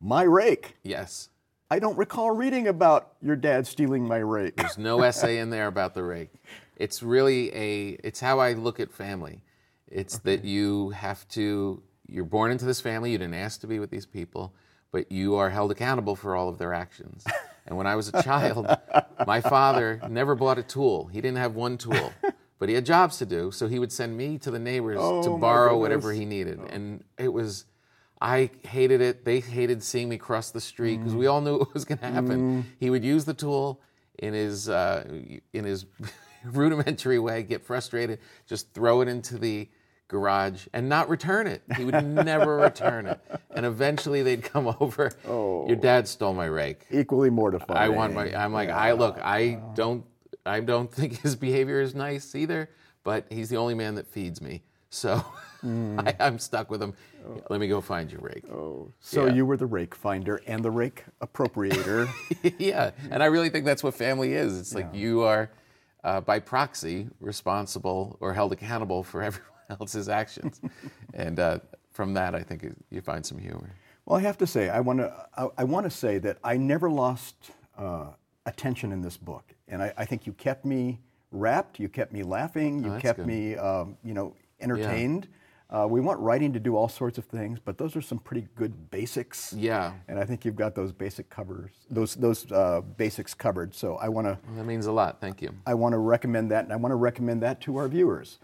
my 0.00 0.22
rake. 0.22 0.76
Yes. 0.82 1.28
I 1.70 1.78
don't 1.80 1.98
recall 1.98 2.30
reading 2.30 2.68
about 2.68 3.14
your 3.20 3.34
dad 3.34 3.66
stealing 3.66 4.06
my 4.06 4.18
rake. 4.18 4.56
There's 4.56 4.78
no 4.78 5.02
essay 5.02 5.38
in 5.38 5.50
there 5.50 5.66
about 5.66 5.94
the 5.94 6.04
rake. 6.04 6.32
It's 6.76 7.02
really 7.02 7.52
a 7.54 7.98
it's 8.04 8.20
how 8.20 8.38
I 8.38 8.52
look 8.52 8.78
at 8.78 8.92
family. 8.92 9.42
It's 9.88 10.18
that 10.20 10.44
you 10.44 10.90
have 10.90 11.26
to 11.28 11.82
you're 12.06 12.24
born 12.24 12.52
into 12.52 12.64
this 12.64 12.80
family, 12.80 13.10
you 13.10 13.18
didn't 13.18 13.34
ask 13.34 13.60
to 13.62 13.66
be 13.66 13.80
with 13.80 13.90
these 13.90 14.06
people, 14.06 14.54
but 14.92 15.10
you 15.10 15.34
are 15.36 15.50
held 15.50 15.70
accountable 15.70 16.16
for 16.16 16.34
all 16.36 16.48
of 16.48 16.58
their 16.58 16.72
actions. 16.74 17.24
And 17.68 17.76
when 17.76 17.88
I 17.88 17.96
was 17.96 18.08
a 18.14 18.22
child, 18.22 18.68
my 19.26 19.40
father 19.40 20.00
never 20.08 20.36
bought 20.36 20.56
a 20.56 20.62
tool. 20.62 21.06
He 21.08 21.20
didn't 21.20 21.38
have 21.38 21.56
one 21.56 21.76
tool, 21.76 22.12
but 22.60 22.68
he 22.68 22.76
had 22.76 22.86
jobs 22.86 23.18
to 23.18 23.26
do, 23.26 23.50
so 23.50 23.66
he 23.66 23.80
would 23.80 23.90
send 23.90 24.16
me 24.16 24.38
to 24.38 24.52
the 24.52 24.60
neighbors 24.60 24.98
to 24.98 25.02
Oh, 25.02 25.32
my 25.32 25.40
borrow 25.40 25.76
whatever 25.76 26.12
he 26.12 26.24
needed. 26.24 26.60
And 26.70 27.02
it 27.18 27.32
was 27.32 27.64
I 28.20 28.50
hated 28.62 29.00
it. 29.00 29.24
They 29.24 29.40
hated 29.40 29.82
seeing 29.82 30.08
me 30.08 30.16
cross 30.16 30.52
the 30.52 30.60
street 30.60 30.98
because 30.98 31.16
we 31.16 31.26
all 31.26 31.40
knew 31.40 31.56
it 31.60 31.74
was 31.74 31.84
going 31.84 31.98
to 31.98 32.06
happen. 32.06 32.66
He 32.78 32.88
would 32.88 33.04
use 33.04 33.24
the 33.24 33.34
tool 33.34 33.80
in 34.16 34.32
his 34.32 34.68
uh, 34.68 35.02
in 35.52 35.64
his 35.64 35.86
rudimentary 36.44 37.18
way, 37.18 37.42
get 37.42 37.64
frustrated, 37.64 38.20
just 38.46 38.72
throw 38.74 39.00
it 39.00 39.08
into 39.08 39.38
the 39.38 39.68
garage 40.08 40.66
and 40.72 40.88
not 40.88 41.08
return 41.08 41.46
it. 41.46 41.62
He 41.76 41.84
would 41.84 42.04
never 42.06 42.56
return 42.68 43.06
it. 43.06 43.20
And 43.50 43.66
eventually 43.66 44.22
they'd 44.22 44.42
come 44.42 44.74
over. 44.80 45.12
Oh. 45.26 45.66
Your 45.66 45.76
dad 45.76 46.06
stole 46.08 46.34
my 46.34 46.46
rake. 46.46 46.86
Equally 46.90 47.30
mortifying. 47.30 47.78
I 47.78 47.88
want 47.88 48.14
my. 48.14 48.34
I'm 48.34 48.52
like, 48.52 48.68
I 48.70 48.92
look. 48.92 49.18
I 49.22 49.60
don't. 49.74 50.04
I 50.44 50.60
don't 50.60 50.92
think 50.92 51.20
his 51.20 51.34
behavior 51.36 51.80
is 51.80 51.94
nice 51.94 52.34
either. 52.34 52.70
But 53.02 53.26
he's 53.30 53.48
the 53.48 53.56
only 53.56 53.74
man 53.74 53.94
that 53.96 54.08
feeds 54.08 54.40
me, 54.42 54.64
so 54.90 55.24
I, 55.64 56.16
I'm 56.20 56.40
stuck 56.40 56.72
with 56.72 56.82
him. 56.82 56.92
Let 57.48 57.60
me 57.60 57.68
go 57.68 57.80
find 57.80 58.10
your 58.10 58.20
rake. 58.20 58.42
Oh, 58.50 58.90
So 58.98 59.26
Yeah. 59.26 59.32
you 59.34 59.46
were 59.46 59.56
the 59.56 59.66
rake 59.66 59.94
finder 59.94 60.40
and 60.44 60.64
the 60.64 60.72
rake 60.72 61.04
appropriator. 61.22 62.08
yeah, 62.58 62.90
and 63.12 63.22
I 63.22 63.26
really 63.26 63.48
think 63.48 63.64
that's 63.64 63.84
what 63.84 63.94
family 63.94 64.32
is. 64.34 64.58
It's 64.58 64.74
like 64.74 64.92
you 64.92 65.22
are, 65.22 65.50
uh, 66.02 66.20
by 66.20 66.40
proxy, 66.40 67.08
responsible 67.20 68.16
or 68.20 68.32
held 68.34 68.52
accountable 68.52 69.04
for 69.04 69.22
everyone 69.22 69.50
else's 69.80 70.08
actions, 70.08 70.60
and 71.14 71.38
uh, 71.40 71.58
from 71.92 72.14
that, 72.14 72.34
I 72.34 72.42
think 72.42 72.64
you 72.90 73.00
find 73.00 73.24
some 73.24 73.38
humor. 73.38 73.70
Well, 74.04 74.18
I 74.18 74.22
have 74.22 74.38
to 74.38 74.46
say, 74.46 74.68
I 74.68 74.80
want 74.80 75.00
to. 75.00 75.26
I, 75.36 75.48
I 75.58 75.64
want 75.64 75.84
to 75.84 75.90
say 75.90 76.18
that 76.18 76.38
I 76.44 76.56
never 76.56 76.90
lost 76.90 77.34
uh, 77.76 78.06
attention 78.46 78.92
in 78.92 79.00
this 79.02 79.16
book, 79.16 79.44
and 79.68 79.82
I, 79.82 79.92
I 79.96 80.04
think 80.04 80.26
you 80.26 80.32
kept 80.32 80.64
me 80.64 81.00
wrapped. 81.32 81.78
You 81.80 81.88
kept 81.88 82.12
me 82.12 82.22
laughing. 82.22 82.84
You 82.84 82.92
Oh, 82.94 82.98
kept 83.00 83.18
good. 83.18 83.26
me, 83.26 83.56
um, 83.56 83.96
you 84.04 84.14
know, 84.14 84.34
entertained. 84.60 85.28
Uh, 85.68 85.84
we 85.90 86.00
want 86.00 86.20
writing 86.20 86.52
to 86.52 86.60
do 86.60 86.76
all 86.76 86.88
sorts 86.88 87.18
of 87.18 87.24
things, 87.24 87.58
but 87.58 87.76
those 87.76 87.96
are 87.96 88.00
some 88.00 88.20
pretty 88.20 88.46
good 88.54 88.88
basics. 88.92 89.52
Yeah. 89.52 89.94
And 90.06 90.16
I 90.16 90.24
think 90.24 90.44
you've 90.44 90.54
got 90.54 90.76
those 90.76 90.92
basic 90.92 91.28
covers, 91.28 91.72
those 91.90 92.14
those 92.14 92.50
uh, 92.52 92.82
basics 92.96 93.34
covered. 93.34 93.74
So 93.74 93.96
I 93.96 94.08
want 94.08 94.28
to. 94.28 94.38
Well, 94.46 94.56
that 94.58 94.64
means 94.64 94.86
a 94.86 94.92
lot. 94.92 95.20
Thank 95.20 95.42
you. 95.42 95.52
I 95.66 95.74
want 95.74 95.92
to 95.94 95.98
recommend 95.98 96.52
that, 96.52 96.62
and 96.62 96.72
I 96.72 96.76
want 96.76 96.92
to 96.92 96.96
recommend 96.96 97.42
that 97.42 97.60
to 97.62 97.76
our 97.78 97.88
viewers. 97.88 98.38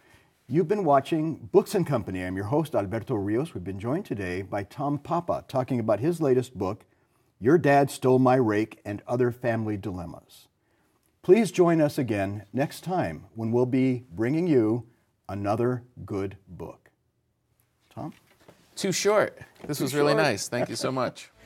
You've 0.52 0.68
been 0.68 0.84
watching 0.84 1.48
Books 1.50 1.74
and 1.74 1.86
Company. 1.86 2.22
I'm 2.22 2.36
your 2.36 2.44
host, 2.44 2.74
Alberto 2.74 3.14
Rios. 3.14 3.54
We've 3.54 3.64
been 3.64 3.80
joined 3.80 4.04
today 4.04 4.42
by 4.42 4.64
Tom 4.64 4.98
Papa 4.98 5.46
talking 5.48 5.80
about 5.80 6.00
his 6.00 6.20
latest 6.20 6.58
book, 6.58 6.84
Your 7.40 7.56
Dad 7.56 7.90
Stole 7.90 8.18
My 8.18 8.34
Rake 8.34 8.78
and 8.84 9.00
Other 9.06 9.30
Family 9.30 9.78
Dilemmas. 9.78 10.48
Please 11.22 11.50
join 11.52 11.80
us 11.80 11.96
again 11.96 12.44
next 12.52 12.84
time 12.84 13.24
when 13.34 13.50
we'll 13.50 13.64
be 13.64 14.04
bringing 14.12 14.46
you 14.46 14.84
another 15.26 15.84
good 16.04 16.36
book. 16.46 16.90
Tom? 17.88 18.12
Too 18.76 18.92
short. 18.92 19.38
This 19.66 19.80
was 19.80 19.94
really 19.94 20.14
nice. 20.14 20.48
Thank 20.48 20.68
you 20.68 20.76
so 20.76 20.92
much. 20.92 21.30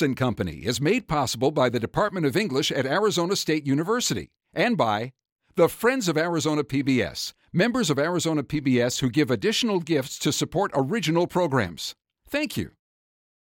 And 0.00 0.16
Company 0.16 0.60
is 0.64 0.80
made 0.80 1.08
possible 1.08 1.50
by 1.50 1.68
the 1.68 1.80
Department 1.80 2.24
of 2.26 2.36
English 2.36 2.70
at 2.70 2.86
Arizona 2.86 3.34
State 3.34 3.66
University 3.66 4.30
and 4.54 4.76
by 4.76 5.12
the 5.56 5.68
Friends 5.68 6.08
of 6.08 6.16
Arizona 6.16 6.62
PBS, 6.62 7.32
members 7.52 7.90
of 7.90 7.98
Arizona 7.98 8.42
PBS 8.42 9.00
who 9.00 9.10
give 9.10 9.30
additional 9.30 9.80
gifts 9.80 10.18
to 10.20 10.32
support 10.32 10.70
original 10.74 11.26
programs. 11.26 11.94
Thank 12.28 12.56
you. 12.56 12.77